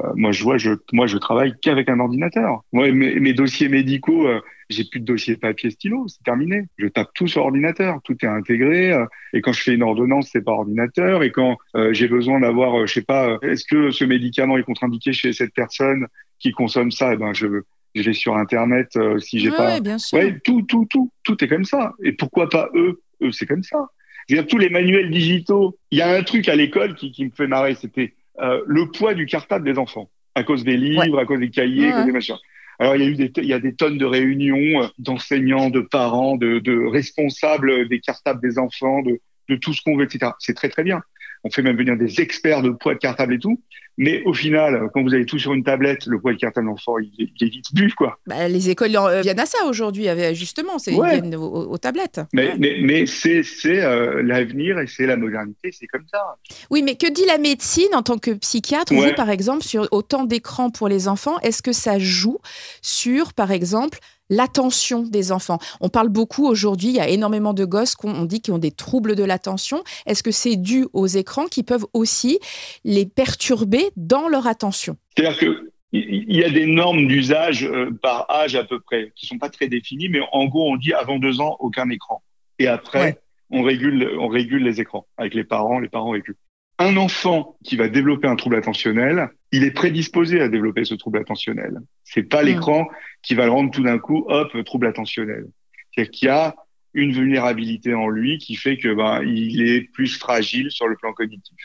euh, 0.00 0.12
moi 0.14 0.32
je 0.32 0.44
vois, 0.44 0.58
je 0.58 0.70
moi 0.92 1.06
je 1.06 1.18
travaille 1.18 1.54
qu'avec 1.60 1.88
un 1.88 2.00
ordinateur. 2.00 2.62
Moi 2.72 2.92
mes, 2.92 3.18
mes 3.18 3.32
dossiers 3.32 3.68
médicaux, 3.68 4.28
euh, 4.28 4.40
j'ai 4.70 4.84
plus 4.84 5.00
de 5.00 5.04
dossier 5.04 5.36
papier 5.36 5.70
stylo, 5.70 6.06
c'est 6.08 6.22
terminé. 6.22 6.64
Je 6.76 6.86
tape 6.86 7.10
tout 7.14 7.26
sur 7.26 7.42
ordinateur, 7.42 8.00
tout 8.04 8.16
est 8.22 8.26
intégré. 8.26 8.92
Euh, 8.92 9.04
et 9.32 9.40
quand 9.40 9.52
je 9.52 9.62
fais 9.62 9.74
une 9.74 9.82
ordonnance, 9.82 10.30
c'est 10.32 10.42
par 10.42 10.58
ordinateur. 10.58 11.22
Et 11.22 11.30
quand 11.30 11.56
euh, 11.74 11.92
j'ai 11.92 12.08
besoin 12.08 12.40
d'avoir, 12.40 12.86
je 12.86 12.92
sais 12.92 13.02
pas, 13.02 13.38
est-ce 13.42 13.64
que 13.64 13.90
ce 13.90 14.04
médicament 14.04 14.58
est 14.58 14.62
contre-indiqué 14.62 15.12
chez 15.12 15.32
cette 15.32 15.54
personne 15.54 16.06
qui 16.38 16.52
consomme 16.52 16.90
ça, 16.90 17.14
eh 17.14 17.16
ben 17.16 17.32
je 17.32 17.46
je 17.94 18.02
vais 18.02 18.12
sur 18.12 18.36
internet 18.36 18.88
euh, 18.96 19.18
si 19.18 19.38
j'ai 19.38 19.50
ouais, 19.50 19.56
pas. 19.56 19.80
Bien 19.80 19.98
sûr. 19.98 20.18
Ouais, 20.18 20.38
tout, 20.44 20.62
tout, 20.62 20.86
tout, 20.90 21.10
tout 21.24 21.42
est 21.42 21.48
comme 21.48 21.64
ça. 21.64 21.94
Et 22.02 22.12
pourquoi 22.12 22.48
pas 22.48 22.68
eux? 22.74 23.00
Eux, 23.22 23.32
c'est 23.32 23.46
comme 23.46 23.62
ça. 23.62 23.88
C'est-à-dire 24.26 24.46
tous 24.46 24.58
les 24.58 24.68
manuels 24.68 25.10
digitaux. 25.10 25.78
Il 25.90 25.98
y 25.98 26.02
a 26.02 26.10
un 26.10 26.22
truc 26.22 26.48
à 26.48 26.54
l'école 26.54 26.94
qui, 26.94 27.10
qui 27.12 27.24
me 27.24 27.30
fait 27.30 27.46
marrer, 27.46 27.74
c'était 27.74 28.14
euh, 28.40 28.62
le 28.66 28.90
poids 28.90 29.14
du 29.14 29.26
cartable 29.26 29.64
des 29.64 29.78
enfants 29.78 30.10
à 30.34 30.44
cause 30.44 30.62
des 30.62 30.76
livres, 30.76 31.14
ouais. 31.14 31.20
à 31.20 31.24
cause 31.24 31.40
des 31.40 31.50
cahiers, 31.50 31.88
à 31.88 31.92
cause 31.96 32.06
des 32.06 32.12
machins. 32.12 32.36
Alors 32.78 32.94
il 32.96 33.02
y 33.02 33.04
a 33.04 33.08
eu 33.08 33.14
des, 33.16 33.32
il 33.38 33.46
y 33.46 33.52
a 33.52 33.58
des 33.58 33.74
tonnes 33.74 33.98
de 33.98 34.04
réunions 34.04 34.82
euh, 34.82 34.88
d'enseignants, 34.98 35.70
de 35.70 35.80
parents, 35.80 36.36
de, 36.36 36.86
responsables 36.90 37.88
des 37.88 38.00
cartables 38.00 38.40
des 38.40 38.58
enfants, 38.58 39.02
de, 39.02 39.20
de 39.48 39.56
tout 39.56 39.72
ce 39.74 39.82
qu'on 39.82 39.96
veut, 39.96 40.04
etc. 40.04 40.32
C'est 40.38 40.54
très 40.54 40.68
très 40.68 40.84
bien. 40.84 41.02
On 41.44 41.50
fait 41.50 41.62
même 41.62 41.76
venir 41.76 41.96
des 41.96 42.20
experts 42.20 42.62
de 42.62 42.70
poids 42.70 42.94
de 42.94 42.98
cartable 42.98 43.34
et 43.34 43.38
tout. 43.38 43.60
Mais 44.00 44.22
au 44.24 44.32
final, 44.32 44.88
quand 44.94 45.02
vous 45.02 45.12
avez 45.12 45.26
tout 45.26 45.40
sur 45.40 45.52
une 45.52 45.64
tablette, 45.64 46.06
le 46.06 46.20
poids 46.20 46.32
de 46.32 46.38
cartable 46.38 46.66
de 46.66 46.70
l'enfant, 46.70 46.98
il, 46.98 47.10
il, 47.18 47.46
est 47.46 47.50
vite 47.50 47.74
bu, 47.74 47.92
quoi. 47.96 48.20
Bah, 48.28 48.46
les 48.46 48.70
écoles 48.70 48.94
euh, 48.94 49.22
viennent 49.22 49.40
à 49.40 49.46
ça 49.46 49.58
aujourd'hui, 49.66 50.06
justement, 50.34 50.78
c'est 50.78 50.94
ouais. 50.94 51.20
viennent 51.20 51.34
aux, 51.34 51.68
aux 51.68 51.78
tablettes. 51.78 52.20
Mais, 52.32 52.50
ouais. 52.50 52.54
mais, 52.58 52.76
mais 52.80 53.06
c'est 53.06 53.42
euh, 53.66 54.22
l'avenir 54.22 54.78
et 54.78 54.86
c'est 54.86 55.06
la 55.06 55.16
modernité, 55.16 55.70
c'est 55.72 55.88
comme 55.88 56.06
ça. 56.12 56.36
Oui, 56.70 56.82
mais 56.82 56.94
que 56.94 57.12
dit 57.12 57.26
la 57.26 57.38
médecine 57.38 57.92
en 57.92 58.02
tant 58.02 58.18
que 58.18 58.30
psychiatre? 58.30 58.94
Ouais. 58.94 59.14
Par 59.14 59.30
exemple, 59.30 59.64
sur 59.64 59.88
autant 59.90 60.24
d'écrans 60.24 60.70
pour 60.70 60.88
les 60.88 61.08
enfants, 61.08 61.38
est-ce 61.40 61.60
que 61.60 61.72
ça 61.72 61.98
joue 61.98 62.38
sur, 62.82 63.32
par 63.32 63.50
exemple, 63.50 63.98
l'attention 64.30 65.02
des 65.02 65.32
enfants. 65.32 65.58
On 65.80 65.88
parle 65.88 66.08
beaucoup 66.08 66.46
aujourd'hui, 66.46 66.88
il 66.88 66.94
y 66.94 67.00
a 67.00 67.08
énormément 67.08 67.54
de 67.54 67.64
gosses 67.64 67.94
qu'on 67.94 68.24
dit 68.24 68.40
qui 68.40 68.50
ont 68.50 68.58
des 68.58 68.70
troubles 68.70 69.16
de 69.16 69.24
l'attention. 69.24 69.82
Est-ce 70.06 70.22
que 70.22 70.30
c'est 70.30 70.56
dû 70.56 70.86
aux 70.92 71.06
écrans 71.06 71.46
qui 71.46 71.62
peuvent 71.62 71.86
aussi 71.92 72.38
les 72.84 73.06
perturber 73.06 73.90
dans 73.96 74.28
leur 74.28 74.46
attention? 74.46 74.96
C'est-à-dire 75.16 75.38
que 75.38 75.72
il 75.92 76.36
y 76.36 76.44
a 76.44 76.50
des 76.50 76.66
normes 76.66 77.06
d'usage 77.06 77.64
euh, 77.64 77.90
par 78.02 78.30
âge 78.30 78.54
à 78.54 78.62
peu 78.64 78.78
près 78.78 79.10
qui 79.16 79.24
sont 79.24 79.38
pas 79.38 79.48
très 79.48 79.68
définies, 79.68 80.10
mais 80.10 80.20
en 80.32 80.44
gros 80.44 80.70
on 80.70 80.76
dit 80.76 80.92
avant 80.92 81.18
deux 81.18 81.40
ans 81.40 81.56
aucun 81.60 81.88
écran 81.88 82.22
et 82.58 82.66
après 82.66 83.02
ouais. 83.02 83.18
on 83.50 83.62
régule 83.62 84.10
on 84.20 84.28
régule 84.28 84.64
les 84.64 84.82
écrans 84.82 85.06
avec 85.16 85.32
les 85.32 85.44
parents, 85.44 85.78
les 85.78 85.88
parents 85.88 86.10
régulent. 86.10 86.36
Un 86.78 86.96
enfant 86.96 87.56
qui 87.64 87.76
va 87.76 87.88
développer 87.88 88.28
un 88.28 88.36
trouble 88.36 88.56
attentionnel, 88.56 89.30
il 89.50 89.64
est 89.64 89.72
prédisposé 89.72 90.40
à 90.40 90.48
développer 90.48 90.84
ce 90.84 90.94
trouble 90.94 91.18
attentionnel. 91.18 91.78
C'est 92.04 92.22
pas 92.22 92.42
l'écran 92.42 92.82
mmh. 92.82 92.94
qui 93.22 93.34
va 93.34 93.46
le 93.46 93.50
rendre 93.50 93.70
tout 93.70 93.82
d'un 93.82 93.98
coup, 93.98 94.24
hop, 94.28 94.52
trouble 94.64 94.86
attentionnel. 94.86 95.46
C'est-à-dire 95.90 96.10
qu'il 96.10 96.28
y 96.28 96.30
a 96.30 96.54
une 96.94 97.12
vulnérabilité 97.12 97.94
en 97.94 98.08
lui 98.08 98.38
qui 98.38 98.54
fait 98.54 98.76
que 98.76 98.92
ben, 98.94 99.22
il 99.24 99.62
est 99.68 99.82
plus 99.92 100.18
fragile 100.18 100.70
sur 100.70 100.88
le 100.88 100.96
plan 100.96 101.12
cognitif. 101.12 101.56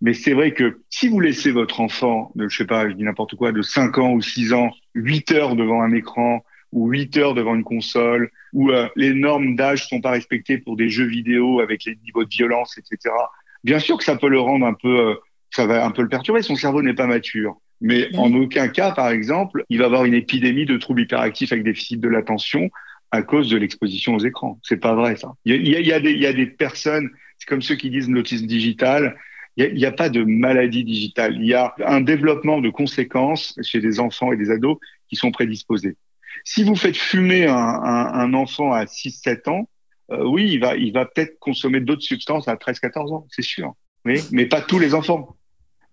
Mais 0.00 0.14
c'est 0.14 0.34
vrai 0.34 0.52
que 0.52 0.80
si 0.90 1.08
vous 1.08 1.20
laissez 1.20 1.52
votre 1.52 1.80
enfant 1.80 2.32
de, 2.34 2.48
je 2.48 2.56
sais 2.56 2.66
pas, 2.66 2.88
je 2.88 2.94
dis 2.94 3.04
n'importe 3.04 3.36
quoi, 3.36 3.52
de 3.52 3.62
5 3.62 3.98
ans 3.98 4.12
ou 4.12 4.20
6 4.20 4.52
ans, 4.52 4.70
8 4.94 5.30
heures 5.32 5.56
devant 5.56 5.80
un 5.80 5.92
écran 5.92 6.44
ou 6.72 6.88
8 6.88 7.16
heures 7.18 7.34
devant 7.34 7.54
une 7.54 7.64
console, 7.64 8.30
où 8.52 8.70
euh, 8.70 8.88
les 8.96 9.14
normes 9.14 9.56
d'âge 9.56 9.86
sont 9.86 10.00
pas 10.00 10.10
respectées 10.10 10.58
pour 10.58 10.76
des 10.76 10.88
jeux 10.88 11.06
vidéo 11.06 11.60
avec 11.60 11.84
les 11.84 11.96
niveaux 11.96 12.24
de 12.24 12.30
violence, 12.30 12.78
etc. 12.78 13.14
Bien 13.64 13.78
sûr 13.78 13.96
que 13.96 14.04
ça 14.04 14.16
peut 14.16 14.28
le 14.28 14.40
rendre 14.40 14.66
un 14.66 14.74
peu, 14.74 15.10
euh, 15.10 15.14
ça 15.50 15.66
va 15.66 15.84
un 15.84 15.90
peu 15.90 16.02
le 16.02 16.08
perturber. 16.08 16.42
Son 16.42 16.56
cerveau 16.56 16.82
n'est 16.82 16.94
pas 16.94 17.06
mature. 17.06 17.56
Mais 17.80 18.14
en 18.16 18.32
aucun 18.34 18.68
cas, 18.68 18.92
par 18.92 19.10
exemple, 19.10 19.64
il 19.68 19.78
va 19.78 19.86
avoir 19.86 20.04
une 20.04 20.14
épidémie 20.14 20.66
de 20.66 20.76
troubles 20.76 21.02
hyperactifs 21.02 21.52
avec 21.52 21.64
déficit 21.64 22.00
de 22.00 22.08
l'attention 22.08 22.70
à 23.10 23.22
cause 23.22 23.50
de 23.50 23.56
l'exposition 23.56 24.14
aux 24.14 24.20
écrans. 24.20 24.60
C'est 24.62 24.76
pas 24.76 24.94
vrai, 24.94 25.16
ça. 25.16 25.32
Il 25.44 25.68
y 25.68 25.74
a, 25.74 25.80
il 25.80 25.86
y 25.86 25.92
a, 25.92 25.98
des, 25.98 26.12
il 26.12 26.22
y 26.22 26.26
a 26.26 26.32
des 26.32 26.46
personnes, 26.46 27.10
c'est 27.38 27.48
comme 27.48 27.60
ceux 27.60 27.74
qui 27.74 27.90
disent 27.90 28.08
l'autisme 28.08 28.46
digital. 28.46 29.16
Il 29.56 29.74
n'y 29.74 29.84
a, 29.84 29.88
a, 29.88 29.92
pas 29.92 30.08
de 30.08 30.22
maladie 30.22 30.84
digitale. 30.84 31.34
Il 31.36 31.44
y 31.44 31.54
a 31.54 31.74
un 31.84 32.00
développement 32.00 32.60
de 32.60 32.70
conséquences 32.70 33.58
chez 33.62 33.80
des 33.80 33.98
enfants 33.98 34.32
et 34.32 34.36
des 34.36 34.50
ados 34.50 34.78
qui 35.08 35.16
sont 35.16 35.32
prédisposés. 35.32 35.96
Si 36.44 36.62
vous 36.62 36.76
faites 36.76 36.96
fumer 36.96 37.46
un, 37.46 37.54
un, 37.54 38.14
un 38.14 38.32
enfant 38.32 38.72
à 38.72 38.84
6-7 38.84 39.50
ans, 39.50 39.68
euh, 40.10 40.24
oui, 40.24 40.50
il 40.50 40.60
va, 40.60 40.76
il 40.76 40.92
va 40.92 41.06
peut-être 41.06 41.38
consommer 41.38 41.80
d'autres 41.80 42.02
substances 42.02 42.48
à 42.48 42.54
13-14 42.54 43.14
ans, 43.14 43.26
c'est 43.30 43.42
sûr. 43.42 43.74
Oui, 44.04 44.20
mais 44.32 44.46
pas 44.46 44.60
tous 44.60 44.78
les 44.78 44.94
enfants. 44.94 45.36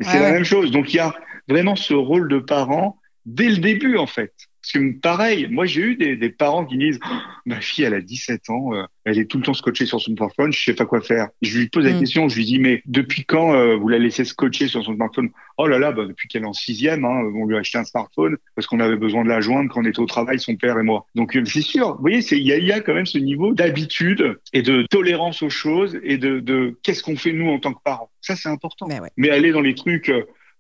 C'est 0.02 0.14
ouais, 0.14 0.20
la 0.20 0.32
même 0.32 0.46
chose. 0.46 0.72
Donc 0.72 0.94
il 0.94 0.98
y 0.98 1.00
a 1.00 1.14
vraiment 1.48 1.76
ce 1.76 1.94
rôle 1.94 2.28
de 2.30 2.40
parent 2.40 2.98
dès 3.26 3.50
le 3.50 3.58
début, 3.58 3.98
en 3.98 4.08
fait. 4.08 4.34
Parce 4.62 4.74
que 4.74 5.00
pareil, 5.00 5.48
moi 5.50 5.66
j'ai 5.66 5.82
eu 5.82 5.96
des, 5.96 6.16
des, 6.18 6.30
parents 6.30 6.66
qui 6.66 6.78
disent 6.78 7.00
oh, 7.10 7.16
ma 7.46 7.62
fille 7.62 7.86
elle 7.86 7.94
a 7.94 8.02
17 8.02 8.50
ans, 8.50 8.74
euh, 8.74 8.84
elle 9.06 9.18
est 9.18 9.26
tout 9.26 9.38
le 9.38 9.44
temps 9.44 9.54
scotchée 9.54 9.86
sur 9.86 10.02
son 10.02 10.16
smartphone, 10.16 10.52
je 10.52 10.62
sais 10.62 10.74
pas 10.74 10.86
quoi 10.86 11.02
faire. 11.02 11.30
Je 11.42 11.58
lui 11.58 11.70
pose 11.70 11.86
la 11.86 11.94
mm. 11.94 12.00
question, 12.00 12.28
je 12.28 12.36
lui 12.36 12.46
dis 12.46 12.60
mais 12.60 12.82
depuis 12.86 13.24
quand 13.24 13.54
euh, 13.54 13.76
vous 13.76 13.88
la 13.88 14.00
laissez 14.00 14.26
scotcher 14.26 14.68
sur 14.68 14.84
son 14.84 14.96
smartphone? 14.96 15.30
Oh 15.58 15.68
là 15.68 15.80
là, 15.80 15.92
bah, 15.92 16.06
depuis 16.06 16.28
qu'elle 16.28 16.44
est 16.44 16.48
en 16.48 16.54
sixième, 16.54 17.06
hein, 17.06 17.24
on 17.36 17.46
lui 17.46 17.56
a 17.56 17.60
acheté 17.60 17.78
un 17.78 17.86
smartphone 17.86 18.38
parce 18.56 18.68
qu'on 18.68 18.80
avait 18.80 18.98
besoin 18.98 19.24
de 19.24 19.30
la 19.30 19.40
joindre 19.40 19.72
quand 19.74 19.82
on 19.82 19.86
était 19.86 20.00
au 20.00 20.06
travail, 20.06 20.40
son 20.40 20.56
père 20.56 20.78
et 20.78 20.84
moi. 20.84 21.06
Donc 21.16 21.38
euh, 21.38 21.46
c'est 21.46 21.62
sûr, 21.62 21.96
vous 21.96 22.02
voyez, 22.02 22.20
il 22.32 22.44
y 22.46 22.52
a, 22.52 22.58
y 22.58 22.72
a, 22.72 22.82
quand 22.82 22.94
même 22.94 23.06
ce 23.06 23.18
niveau 23.18 23.54
d'habitude 23.54 24.40
et 24.52 24.62
de 24.62 24.84
tolérance 24.90 25.42
aux 25.42 25.50
choses 25.50 25.98
et 26.04 26.18
de, 26.18 26.40
de 26.40 26.78
qu'est-ce 26.84 27.04
qu'on 27.04 27.16
fait 27.16 27.34
nous 27.34 27.50
en 27.50 27.60
tant 27.60 27.74
que 27.74 27.82
parents. 27.84 28.10
Ça 28.22 28.36
c'est 28.36 28.50
important. 28.50 28.88
Mais, 28.88 29.00
ouais. 29.00 29.10
mais 29.16 29.30
aller 29.30 29.52
dans 29.52 29.62
les 29.62 29.76
trucs, 29.76 30.12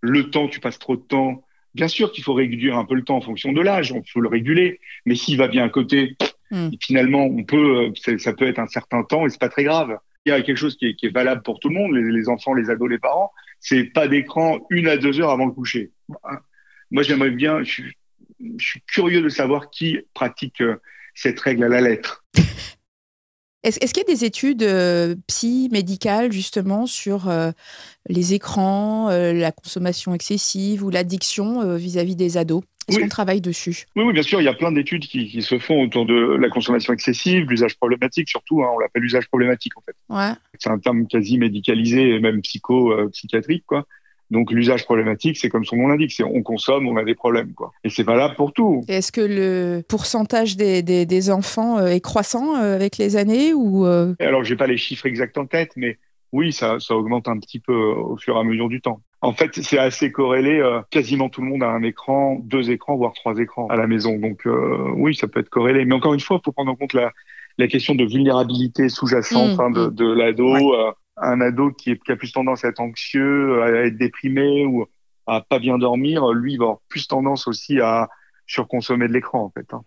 le 0.01 0.29
temps, 0.29 0.47
tu 0.47 0.59
passes 0.59 0.79
trop 0.79 0.95
de 0.95 1.01
temps 1.01 1.43
Bien 1.79 1.87
sûr 1.87 2.11
qu'il 2.11 2.25
faut 2.25 2.33
réduire 2.33 2.77
un 2.77 2.83
peu 2.83 2.93
le 2.93 3.05
temps 3.05 3.15
en 3.15 3.21
fonction 3.21 3.53
de 3.53 3.61
l'âge, 3.61 3.93
on 3.93 4.01
peut 4.01 4.19
le 4.19 4.27
réguler, 4.27 4.81
mais 5.05 5.15
s'il 5.15 5.37
va 5.37 5.47
bien 5.47 5.63
à 5.63 5.69
côté, 5.69 6.17
mm. 6.51 6.71
finalement, 6.81 7.23
on 7.23 7.45
peut, 7.45 7.93
ça 8.17 8.33
peut 8.33 8.49
être 8.49 8.59
un 8.59 8.67
certain 8.67 9.01
temps 9.03 9.25
et 9.25 9.29
c'est 9.29 9.39
pas 9.39 9.47
très 9.47 9.63
grave. 9.63 9.97
Il 10.25 10.29
y 10.29 10.33
a 10.33 10.41
quelque 10.41 10.57
chose 10.57 10.75
qui 10.75 10.87
est, 10.87 10.95
qui 10.95 11.05
est 11.05 11.09
valable 11.09 11.41
pour 11.41 11.61
tout 11.61 11.69
le 11.69 11.75
monde, 11.75 11.93
les, 11.93 12.11
les, 12.11 12.27
enfants, 12.27 12.53
les 12.53 12.69
ados, 12.69 12.89
les 12.89 12.99
parents, 12.99 13.31
c'est 13.61 13.85
pas 13.85 14.09
d'écran 14.09 14.59
une 14.69 14.89
à 14.89 14.97
deux 14.97 15.21
heures 15.21 15.29
avant 15.29 15.45
le 15.45 15.53
coucher. 15.53 15.91
Moi, 16.91 17.03
j'aimerais 17.03 17.31
bien, 17.31 17.63
je 17.63 17.71
suis, 17.71 17.97
je 18.57 18.65
suis, 18.65 18.81
curieux 18.85 19.21
de 19.21 19.29
savoir 19.29 19.69
qui 19.69 19.99
pratique 20.13 20.59
euh, 20.59 20.81
cette 21.15 21.39
règle 21.39 21.63
à 21.63 21.69
la 21.69 21.79
lettre. 21.79 22.25
Est-ce 23.63 23.77
est 23.83 23.91
qu'il 23.91 24.03
y 24.07 24.11
a 24.11 24.13
des 24.13 24.23
études 24.23 24.63
euh, 24.63 25.15
psy 25.27 25.67
médicales 25.71 26.31
justement 26.31 26.85
sur 26.85 27.27
euh, 27.27 27.51
les 28.07 28.33
écrans, 28.33 29.09
euh, 29.09 29.33
la 29.33 29.51
consommation 29.51 30.13
excessive 30.13 30.83
ou 30.83 30.89
l'addiction 30.89 31.61
euh, 31.61 31.75
vis-à-vis 31.75 32.15
des 32.15 32.37
ados? 32.37 32.63
Est-ce 32.87 32.97
oui. 32.97 33.03
qu'on 33.03 33.09
travaille 33.09 33.41
dessus? 33.41 33.85
Oui, 33.97 34.03
oui, 34.05 34.13
bien 34.13 34.23
sûr. 34.23 34.41
Il 34.41 34.45
y 34.45 34.47
a 34.47 34.53
plein 34.53 34.71
d'études 34.71 35.05
qui, 35.05 35.27
qui, 35.27 35.41
se 35.41 35.59
font 35.59 35.83
autour 35.83 36.05
de 36.05 36.37
la 36.39 36.49
consommation 36.49 36.93
excessive, 36.93 37.47
l'usage 37.49 37.75
problématique 37.75 38.29
surtout. 38.29 38.63
Hein, 38.63 38.69
on 38.73 38.79
l'appelle 38.79 39.03
l'usage 39.03 39.27
problématique 39.27 39.77
en 39.77 39.81
fait. 39.81 39.95
Ouais. 40.09 40.33
C'est 40.57 40.69
un 40.69 40.79
terme 40.79 41.05
quasi 41.05 41.37
médicalisé 41.37 42.15
et 42.15 42.19
même 42.19 42.41
psycho-psychiatrique 42.41 43.65
quoi. 43.67 43.85
Donc 44.31 44.51
l'usage 44.51 44.85
problématique, 44.85 45.37
c'est 45.37 45.49
comme 45.49 45.65
son 45.65 45.75
nom 45.77 45.87
l'indique, 45.87 46.11
c'est 46.11 46.23
on 46.23 46.43
consomme, 46.43 46.87
on 46.87 46.97
a 46.97 47.03
des 47.03 47.15
problèmes, 47.15 47.53
quoi. 47.53 47.71
Et 47.83 47.89
c'est 47.89 48.03
valable 48.03 48.35
pour 48.35 48.53
tout. 48.53 48.83
Est-ce 48.87 49.11
que 49.11 49.21
le 49.21 49.81
pourcentage 49.87 50.55
des, 50.57 50.83
des, 50.83 51.05
des 51.05 51.31
enfants 51.31 51.85
est 51.85 52.01
croissant 52.01 52.55
avec 52.55 52.97
les 52.97 53.15
années 53.15 53.53
ou 53.53 53.85
Alors 54.19 54.43
j'ai 54.43 54.55
pas 54.55 54.67
les 54.67 54.77
chiffres 54.77 55.05
exacts 55.05 55.37
en 55.37 55.45
tête, 55.45 55.71
mais 55.75 55.97
oui, 56.31 56.53
ça, 56.53 56.79
ça 56.79 56.95
augmente 56.95 57.27
un 57.27 57.39
petit 57.39 57.59
peu 57.59 57.73
au 57.73 58.15
fur 58.17 58.35
et 58.35 58.39
à 58.39 58.43
mesure 58.43 58.69
du 58.69 58.81
temps. 58.81 59.01
En 59.21 59.33
fait, 59.33 59.49
c'est 59.61 59.79
assez 59.79 60.11
corrélé. 60.11 60.59
Euh, 60.59 60.79
quasiment 60.91 61.27
tout 61.27 61.41
le 61.41 61.47
monde 61.47 61.63
a 61.63 61.69
un 61.69 61.83
écran, 61.83 62.37
deux 62.43 62.71
écrans, 62.71 62.95
voire 62.95 63.13
trois 63.13 63.35
écrans 63.37 63.67
à 63.67 63.75
la 63.75 63.87
maison. 63.87 64.17
Donc 64.17 64.45
euh, 64.45 64.91
oui, 64.95 65.15
ça 65.15 65.27
peut 65.27 65.39
être 65.39 65.49
corrélé. 65.49 65.85
Mais 65.85 65.95
encore 65.95 66.13
une 66.13 66.19
fois, 66.19 66.37
il 66.39 66.45
faut 66.45 66.51
prendre 66.51 66.71
en 66.71 66.75
compte 66.75 66.93
la, 66.93 67.11
la 67.57 67.67
question 67.67 67.95
de 67.95 68.05
vulnérabilité 68.05 68.87
sous-jacente 68.89 69.57
mmh, 69.57 69.61
hein, 69.61 69.71
de, 69.71 69.89
de 69.89 70.13
l'ado. 70.13 70.53
Ouais. 70.53 70.63
Euh, 70.63 70.91
un 71.21 71.41
ado 71.41 71.71
qui, 71.71 71.91
est, 71.91 72.03
qui, 72.03 72.11
a 72.11 72.15
plus 72.15 72.31
tendance 72.31 72.65
à 72.65 72.69
être 72.69 72.79
anxieux, 72.79 73.61
à 73.61 73.85
être 73.85 73.97
déprimé 73.97 74.65
ou 74.65 74.85
à 75.27 75.41
pas 75.41 75.59
bien 75.59 75.77
dormir, 75.77 76.31
lui, 76.31 76.53
il 76.53 76.57
va 76.57 76.65
avoir 76.65 76.79
plus 76.87 77.07
tendance 77.07 77.47
aussi 77.47 77.79
à 77.79 78.09
surconsommer 78.47 79.07
de 79.07 79.13
l'écran, 79.13 79.43
en 79.43 79.49
fait. 79.49 79.73
Hein. 79.73 79.83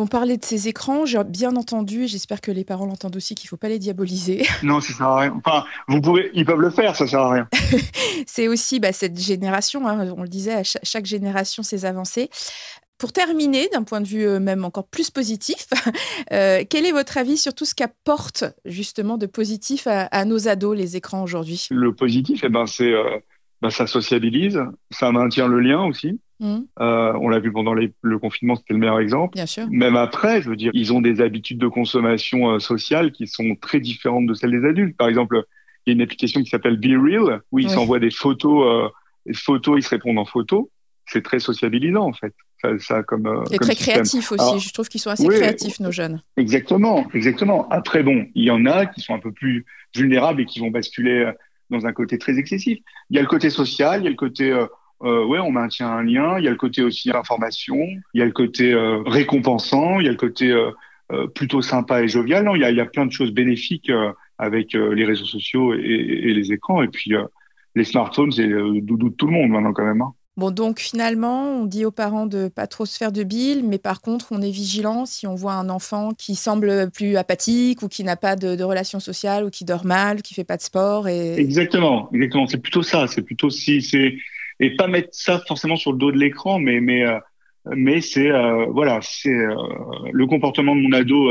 On 0.00 0.06
parlait 0.06 0.38
de 0.38 0.44
ces 0.44 0.66
écrans, 0.66 1.04
j'ai 1.04 1.22
bien 1.24 1.56
entendu, 1.56 2.06
j'espère 2.06 2.40
que 2.40 2.50
les 2.50 2.64
parents 2.64 2.86
l'entendent 2.86 3.16
aussi, 3.16 3.34
qu'il 3.34 3.48
ne 3.48 3.50
faut 3.50 3.58
pas 3.58 3.68
les 3.68 3.78
diaboliser. 3.78 4.46
Non, 4.62 4.80
ça 4.80 4.94
sert 4.94 5.06
à 5.06 5.20
rien. 5.20 5.40
Enfin, 5.44 5.64
vous 5.88 6.00
pouvez, 6.00 6.30
ils 6.32 6.46
peuvent 6.46 6.60
le 6.60 6.70
faire, 6.70 6.96
ça 6.96 7.06
sert 7.06 7.20
à 7.20 7.32
rien. 7.32 7.48
c'est 8.26 8.48
aussi 8.48 8.80
bah, 8.80 8.92
cette 8.92 9.18
génération, 9.18 9.86
hein, 9.86 10.14
on 10.16 10.22
le 10.22 10.28
disait, 10.28 10.54
à 10.54 10.62
chaque 10.64 11.04
génération 11.04 11.62
ses 11.62 11.84
avancées. 11.84 12.30
Pour 13.00 13.12
terminer, 13.12 13.68
d'un 13.72 13.82
point 13.82 14.00
de 14.00 14.06
vue 14.06 14.26
euh, 14.26 14.38
même 14.38 14.64
encore 14.64 14.86
plus 14.86 15.10
positif, 15.10 15.66
euh, 16.32 16.62
quel 16.68 16.86
est 16.86 16.92
votre 16.92 17.18
avis 17.18 17.36
sur 17.36 17.54
tout 17.54 17.64
ce 17.64 17.74
qu'apporte 17.74 18.44
justement 18.64 19.18
de 19.18 19.26
positif 19.26 19.88
à, 19.88 20.02
à, 20.02 20.24
nos 20.24 20.46
ados 20.46 20.76
les 20.76 20.96
écrans 20.96 21.22
aujourd'hui? 21.24 21.66
Le 21.70 21.92
positif, 21.92 22.42
eh 22.44 22.48
ben, 22.48 22.66
c'est 22.66 22.92
euh, 22.92 23.18
ben, 23.62 23.70
ça 23.70 23.86
sociabilise, 23.86 24.60
ça 24.90 25.12
maintient 25.12 25.48
le 25.48 25.60
lien 25.60 25.84
aussi. 25.84 26.20
Mmh. 26.40 26.60
Euh, 26.80 27.12
on 27.20 27.28
l'a 27.28 27.38
vu 27.38 27.52
pendant 27.52 27.74
les, 27.74 27.92
le 28.00 28.18
confinement, 28.18 28.56
c'était 28.56 28.72
le 28.72 28.80
meilleur 28.80 28.98
exemple. 28.98 29.34
Bien 29.34 29.46
sûr. 29.46 29.66
Même 29.70 29.96
après, 29.96 30.40
je 30.40 30.48
veux 30.48 30.56
dire, 30.56 30.70
ils 30.72 30.92
ont 30.92 31.02
des 31.02 31.20
habitudes 31.20 31.58
de 31.58 31.68
consommation 31.68 32.52
euh, 32.52 32.58
sociale 32.58 33.12
qui 33.12 33.26
sont 33.26 33.54
très 33.60 33.80
différentes 33.80 34.26
de 34.26 34.32
celles 34.32 34.52
des 34.52 34.66
adultes. 34.66 34.96
Par 34.96 35.08
exemple, 35.08 35.44
il 35.84 35.90
y 35.90 35.92
a 35.92 35.94
une 35.94 36.02
application 36.02 36.42
qui 36.42 36.48
s'appelle 36.48 36.78
Be 36.78 36.98
Real 36.98 37.42
où 37.52 37.58
ils 37.58 37.66
oui. 37.66 37.70
s'envoient 37.70 37.98
des 37.98 38.10
photos, 38.10 38.90
euh, 39.28 39.34
photos, 39.34 39.78
ils 39.78 39.82
se 39.82 39.90
répondent 39.90 40.18
en 40.18 40.24
photo. 40.24 40.70
C'est 41.06 41.22
très 41.22 41.40
sociabilisant 41.40 42.06
en 42.06 42.12
fait. 42.14 42.34
Ça, 42.78 43.02
comme. 43.02 43.26
Euh, 43.26 43.44
très 43.58 43.74
créatif 43.74 44.32
aussi. 44.32 44.42
Alors, 44.42 44.58
je 44.58 44.72
trouve 44.72 44.88
qu'ils 44.88 45.00
sont 45.00 45.10
assez 45.10 45.26
oui, 45.26 45.36
créatifs 45.36 45.80
nos 45.80 45.92
jeunes. 45.92 46.22
Exactement, 46.36 47.06
exactement. 47.14 47.68
Après 47.70 48.02
bon, 48.02 48.26
il 48.34 48.44
y 48.44 48.50
en 48.50 48.66
a 48.66 48.86
qui 48.86 49.00
sont 49.00 49.14
un 49.14 49.18
peu 49.18 49.32
plus 49.32 49.64
vulnérables 49.94 50.42
et 50.42 50.44
qui 50.44 50.60
vont 50.60 50.70
basculer 50.70 51.24
euh, 51.24 51.32
dans 51.70 51.86
un 51.86 51.92
côté 51.92 52.18
très 52.18 52.38
excessif. 52.38 52.78
Il 53.08 53.16
y 53.16 53.18
a 53.18 53.22
le 53.22 53.28
côté 53.28 53.48
social, 53.48 54.00
il 54.00 54.04
y 54.04 54.06
a 54.06 54.10
le 54.10 54.16
côté 54.16 54.50
euh, 54.50 54.66
euh, 55.02 55.24
ouais, 55.24 55.38
on 55.38 55.50
maintient 55.50 55.88
un 55.88 56.02
lien. 56.02 56.38
Il 56.38 56.44
y 56.44 56.48
a 56.48 56.50
le 56.50 56.56
côté 56.56 56.82
aussi 56.82 57.10
information, 57.10 57.78
il 58.14 58.18
y 58.18 58.22
a 58.22 58.26
le 58.26 58.32
côté 58.32 58.72
euh, 58.72 59.02
récompensant, 59.06 60.00
il 60.00 60.06
y 60.06 60.08
a 60.08 60.12
le 60.12 60.18
côté 60.18 60.54
plutôt 61.34 61.60
sympa 61.60 62.02
et 62.02 62.08
jovial. 62.08 62.44
Non, 62.44 62.54
il 62.54 62.62
y 62.62 62.64
a, 62.64 62.70
il 62.70 62.76
y 62.76 62.80
a 62.80 62.86
plein 62.86 63.04
de 63.04 63.10
choses 63.10 63.32
bénéfiques 63.32 63.90
avec 64.38 64.74
les 64.74 65.04
réseaux 65.04 65.24
sociaux 65.24 65.74
et, 65.74 65.78
et, 65.78 66.34
les 66.34 66.52
écrans. 66.52 66.82
Et 66.82 66.88
puis 66.88 67.12
les 67.74 67.84
smartphones, 67.84 68.30
c'est 68.30 68.46
le 68.46 68.80
doudou 68.80 69.08
de 69.08 69.14
tout 69.14 69.26
le 69.26 69.32
monde 69.32 69.50
maintenant 69.50 69.72
quand 69.72 69.84
même. 69.84 70.02
Hein. 70.02 70.12
Bon, 70.40 70.50
donc 70.50 70.80
finalement, 70.80 71.60
on 71.60 71.66
dit 71.66 71.84
aux 71.84 71.90
parents 71.90 72.24
de 72.24 72.48
pas 72.48 72.66
trop 72.66 72.86
se 72.86 72.96
faire 72.96 73.12
de 73.12 73.24
bile, 73.24 73.62
mais 73.62 73.76
par 73.76 74.00
contre, 74.00 74.28
on 74.30 74.40
est 74.40 74.50
vigilant 74.50 75.04
si 75.04 75.26
on 75.26 75.34
voit 75.34 75.52
un 75.52 75.68
enfant 75.68 76.12
qui 76.16 76.34
semble 76.34 76.90
plus 76.90 77.16
apathique 77.16 77.82
ou 77.82 77.88
qui 77.88 78.04
n'a 78.04 78.16
pas 78.16 78.36
de, 78.36 78.62
relations 78.62 79.00
sociales 79.00 79.44
ou 79.44 79.50
qui 79.50 79.66
dort 79.66 79.84
mal, 79.84 80.22
qui 80.22 80.32
fait 80.32 80.44
pas 80.44 80.56
de 80.56 80.62
sport. 80.62 81.08
Et... 81.08 81.38
Exactement, 81.38 82.08
exactement. 82.14 82.46
C'est 82.46 82.56
plutôt 82.62 82.80
ça. 82.80 83.06
C'est 83.06 83.20
plutôt 83.20 83.50
si 83.50 83.82
c'est 83.82 84.16
et 84.60 84.76
pas 84.76 84.86
mettre 84.86 85.10
ça 85.12 85.42
forcément 85.46 85.76
sur 85.76 85.92
le 85.92 85.98
dos 85.98 86.10
de 86.10 86.16
l'écran, 86.16 86.58
mais 86.58 86.80
mais 86.80 87.04
euh, 87.04 87.18
mais 87.76 88.00
c'est 88.00 88.30
euh, 88.30 88.64
voilà, 88.70 89.00
c'est 89.02 89.28
euh, 89.28 89.54
le 90.10 90.26
comportement 90.26 90.74
de 90.74 90.80
mon 90.80 90.92
ado 90.94 91.30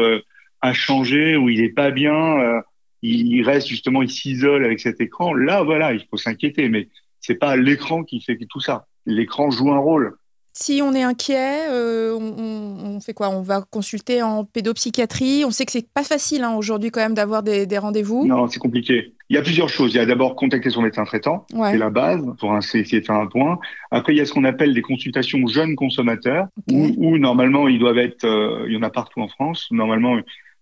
a 0.62 0.74
changé 0.74 1.36
ou 1.36 1.50
il 1.50 1.63
est 1.63 1.74
pas 1.74 1.89
bien, 1.89 2.62
il 3.02 3.41
reste 3.41 3.69
justement, 3.69 4.04
il 4.04 4.12
s'isole 4.12 4.63
avec 4.65 4.80
cet 4.80 5.02
écran. 5.02 5.34
Là, 5.34 5.63
voilà, 5.63 5.93
il 5.93 6.06
faut 6.12 6.17
s'inquiéter, 6.17 6.69
mais 6.69 6.89
c'est 7.19 7.39
pas 7.39 7.56
l'écran 7.56 8.04
qui 8.04 8.22
fait 8.22 8.38
tout 8.48 8.60
ça. 8.60 8.86
L'écran 9.10 9.50
joue 9.50 9.72
un 9.72 9.80
rôle. 9.80 10.15
Si 10.54 10.82
on 10.84 10.93
est 10.93 11.04
inquiet, 11.04 11.69
euh, 11.69 12.13
on, 12.17 13.00
fait 13.00 13.13
quoi? 13.13 13.30
On 13.30 13.41
va 13.41 13.62
consulter 13.62 14.22
en 14.22 14.43
pédopsychiatrie. 14.43 15.45
On 15.45 15.52
sait 15.52 15.65
que 15.65 15.72
c'est 15.72 15.88
pas 15.89 16.04
facile 16.04 16.43
hein, 16.43 16.56
aujourd'hui 16.56 16.91
quand 16.91 17.00
même 17.00 17.13
d'avoir 17.13 17.43
des, 17.43 17.65
rendez-vous. 17.78 18.28
Non, 18.28 18.48
c'est 18.48 18.60
compliqué. 18.60 19.13
Il 19.30 19.36
y 19.36 19.39
a 19.39 19.41
plusieurs 19.41 19.69
choses. 19.69 19.93
Il 19.93 19.98
y 19.98 20.02
a 20.02 20.06
d'abord 20.06 20.36
contacter 20.36 20.69
son 20.69 20.82
médecin 20.82 21.06
traitant, 21.06 21.45
c'est 21.50 21.78
la 21.78 21.89
base 21.89 22.26
pour 22.39 22.58
essayer 22.58 23.00
de 23.00 23.06
faire 23.06 23.15
un 23.15 23.28
point. 23.28 23.58
Après, 23.91 24.13
il 24.13 24.17
y 24.17 24.22
a 24.22 24.26
ce 24.26 24.34
qu'on 24.34 24.43
appelle 24.43 24.74
des 24.74 24.82
consultations 24.82 25.48
jeunes 25.48 25.76
consommateurs, 25.76 26.48
où, 26.69 27.17
normalement 27.17 27.67
ils 27.67 27.80
doivent 27.80 28.00
être, 28.00 28.26
euh, 28.26 28.65
il 28.67 28.74
y 28.74 28.78
en 28.78 28.84
a 28.84 28.89
partout 28.89 29.22
en 29.22 29.28
France. 29.28 29.67
Normalement, 29.72 30.17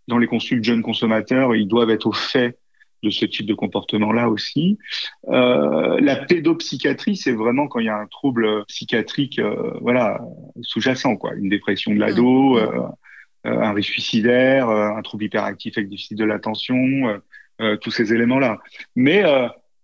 dans 0.08 0.20
les 0.20 0.28
consultes 0.28 0.64
jeunes 0.64 0.84
consommateurs, 0.84 1.56
ils 1.56 1.68
doivent 1.68 1.90
être 1.90 2.08
au 2.08 2.14
fait 2.14 2.58
de 3.04 3.10
ce 3.10 3.26
type 3.26 3.46
de 3.46 3.54
comportement-là 3.54 4.30
aussi. 4.30 4.78
Euh, 5.28 6.00
la 6.00 6.16
pédopsychiatrie, 6.16 7.16
c'est 7.16 7.32
vraiment 7.32 7.68
quand 7.68 7.80
il 7.80 7.86
y 7.86 7.90
a 7.90 7.98
un 7.98 8.08
trouble 8.08 8.66
psychiatrique, 8.66 9.40
euh, 9.40 9.74
voilà, 9.82 10.20
sous-jacent, 10.62 11.16
quoi, 11.18 11.34
une 11.36 11.50
dépression 11.50 11.94
de 11.94 12.00
l'ado, 12.00 12.58
euh, 12.58 12.88
un 13.44 13.74
risque 13.74 13.92
suicidaire, 13.92 14.70
un 14.70 15.02
trouble 15.02 15.26
hyperactif 15.26 15.78
avec 15.78 15.90
déficit 15.90 16.18
de 16.18 16.26
l'attention, 16.26 17.22
tous 17.82 17.92
ces 17.92 18.14
éléments-là. 18.14 18.60
Mais 18.98 19.24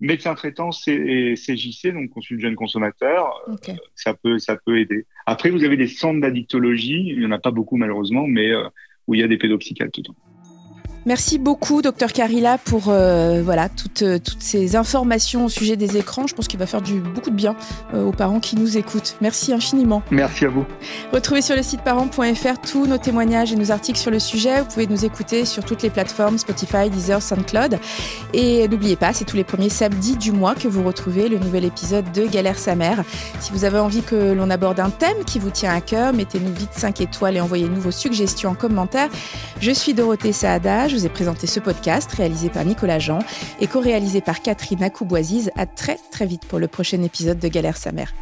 médecin 0.02 0.36
traitant 0.36 0.72
et 0.88 1.36
CJC, 1.36 1.94
donc 1.94 2.10
consulte 2.10 2.42
jeune 2.42 2.56
consommateur, 2.56 3.42
ça 3.96 4.16
peut 4.16 4.38
ça 4.38 4.58
peut 4.66 4.80
aider. 4.80 5.06
Après, 5.26 5.50
vous 5.50 5.64
avez 5.64 5.78
des 5.78 5.88
centres 5.88 6.20
d'addictologie, 6.20 7.06
il 7.08 7.22
y 7.22 7.26
en 7.26 7.32
a 7.32 7.40
pas 7.40 7.52
beaucoup 7.52 7.78
malheureusement, 7.78 8.28
mais 8.28 8.52
où 9.08 9.14
il 9.14 9.22
y 9.22 9.24
a 9.24 9.30
des 9.30 9.38
pédopsychiatres 9.38 9.98
dedans. 9.98 10.16
Merci 11.06 11.38
beaucoup, 11.38 11.82
docteur 11.82 12.14
Carilla, 12.14 12.58
pour 12.58 12.84
euh, 12.88 13.42
voilà 13.44 13.68
toutes, 13.68 14.04
euh, 14.04 14.20
toutes 14.20 14.42
ces 14.42 14.78
informations 14.78 15.46
au 15.46 15.50
sujet 15.50 15.76
des 15.76 15.98
écrans. 15.98 16.28
Je 16.28 16.34
pense 16.34 16.48
qu'il 16.48 16.60
va 16.60 16.66
faire 16.66 16.82
du, 16.82 17.02
beaucoup 17.02 17.30
de 17.30 17.36
bien 17.36 17.58
euh, 17.94 18.06
aux 18.06 18.14
parents 18.14 18.40
qui 18.40 18.56
nous 18.56 18.78
écoutent. 18.78 19.18
Merci 19.20 19.52
infiniment. 19.52 20.02
Merci 20.12 20.46
à 20.46 20.48
vous. 20.48 20.66
Retrouvez 21.12 21.42
sur 21.42 21.58
le 21.58 21.64
site 21.64 21.82
parents.fr 21.82 22.62
tous 22.66 22.88
nos 22.88 22.98
témoignages 22.98 23.52
et 23.52 23.58
nos 23.58 23.70
articles 23.72 24.00
sur 24.00 24.12
le 24.12 24.20
sujet. 24.20 24.62
Vous 24.62 24.68
pouvez 24.68 24.88
nous 24.88 25.04
écouter 25.04 25.44
sur 25.44 25.66
toutes 25.66 25.82
les 25.82 25.90
plateformes 25.90 26.38
Spotify, 26.38 26.90
Deezer, 26.90 27.22
SoundCloud. 27.22 27.80
Et 28.34 28.70
n'oubliez 28.70 28.96
pas, 28.96 29.12
c'est 29.12 29.26
tous 29.26 29.36
les 29.36 29.44
premiers 29.44 29.70
samedis 29.70 30.16
du 30.16 30.32
mois 30.32 30.56
que 30.56 30.70
vous 30.70 30.84
retrouvez 30.84 31.28
le 31.28 31.38
nouvel 31.38 31.66
épisode 31.66 32.10
de 32.14 32.26
Galère 32.28 32.58
sa 32.58 32.76
mère. 32.76 33.04
Si 33.42 33.52
vous 33.52 33.66
avez 33.66 33.80
envie 33.80 34.04
que 34.04 34.32
l'on 34.32 34.50
aborde 34.50 34.80
un 34.80 34.90
thème 34.90 35.26
qui 35.26 35.40
vous 35.40 35.50
tient 35.50 35.76
à 35.76 35.82
cœur, 35.82 36.14
mettez-nous 36.14 36.54
vite 36.54 36.72
5 36.72 37.02
étoiles 37.02 37.36
et 37.36 37.42
envoyez-nous 37.42 37.82
vos 37.82 37.92
suggestions 37.92 38.52
en 38.52 38.56
commentaire. 38.56 39.10
Je 39.60 39.72
suis 39.72 39.94
Dorothée 39.94 40.32
Saada 40.32 40.88
je 40.94 41.00
vous 41.00 41.06
ai 41.08 41.10
présenté 41.10 41.48
ce 41.48 41.60
podcast 41.60 42.12
réalisé 42.12 42.50
par 42.50 42.64
Nicolas 42.66 43.00
Jean 43.00 43.18
et 43.60 43.66
co-réalisé 43.66 44.22
par 44.22 44.44
Catherine 44.44 44.84
Akouboisiz. 44.84 45.50
À 45.56 45.66
très 45.66 45.98
très 46.12 46.28
vite 46.28 46.46
pour 46.46 46.60
le 46.60 46.68
prochain 46.68 47.02
épisode 47.02 47.40
de 47.40 47.48
Galère 47.48 47.78
sa 47.78 47.92
mère. 47.92 48.14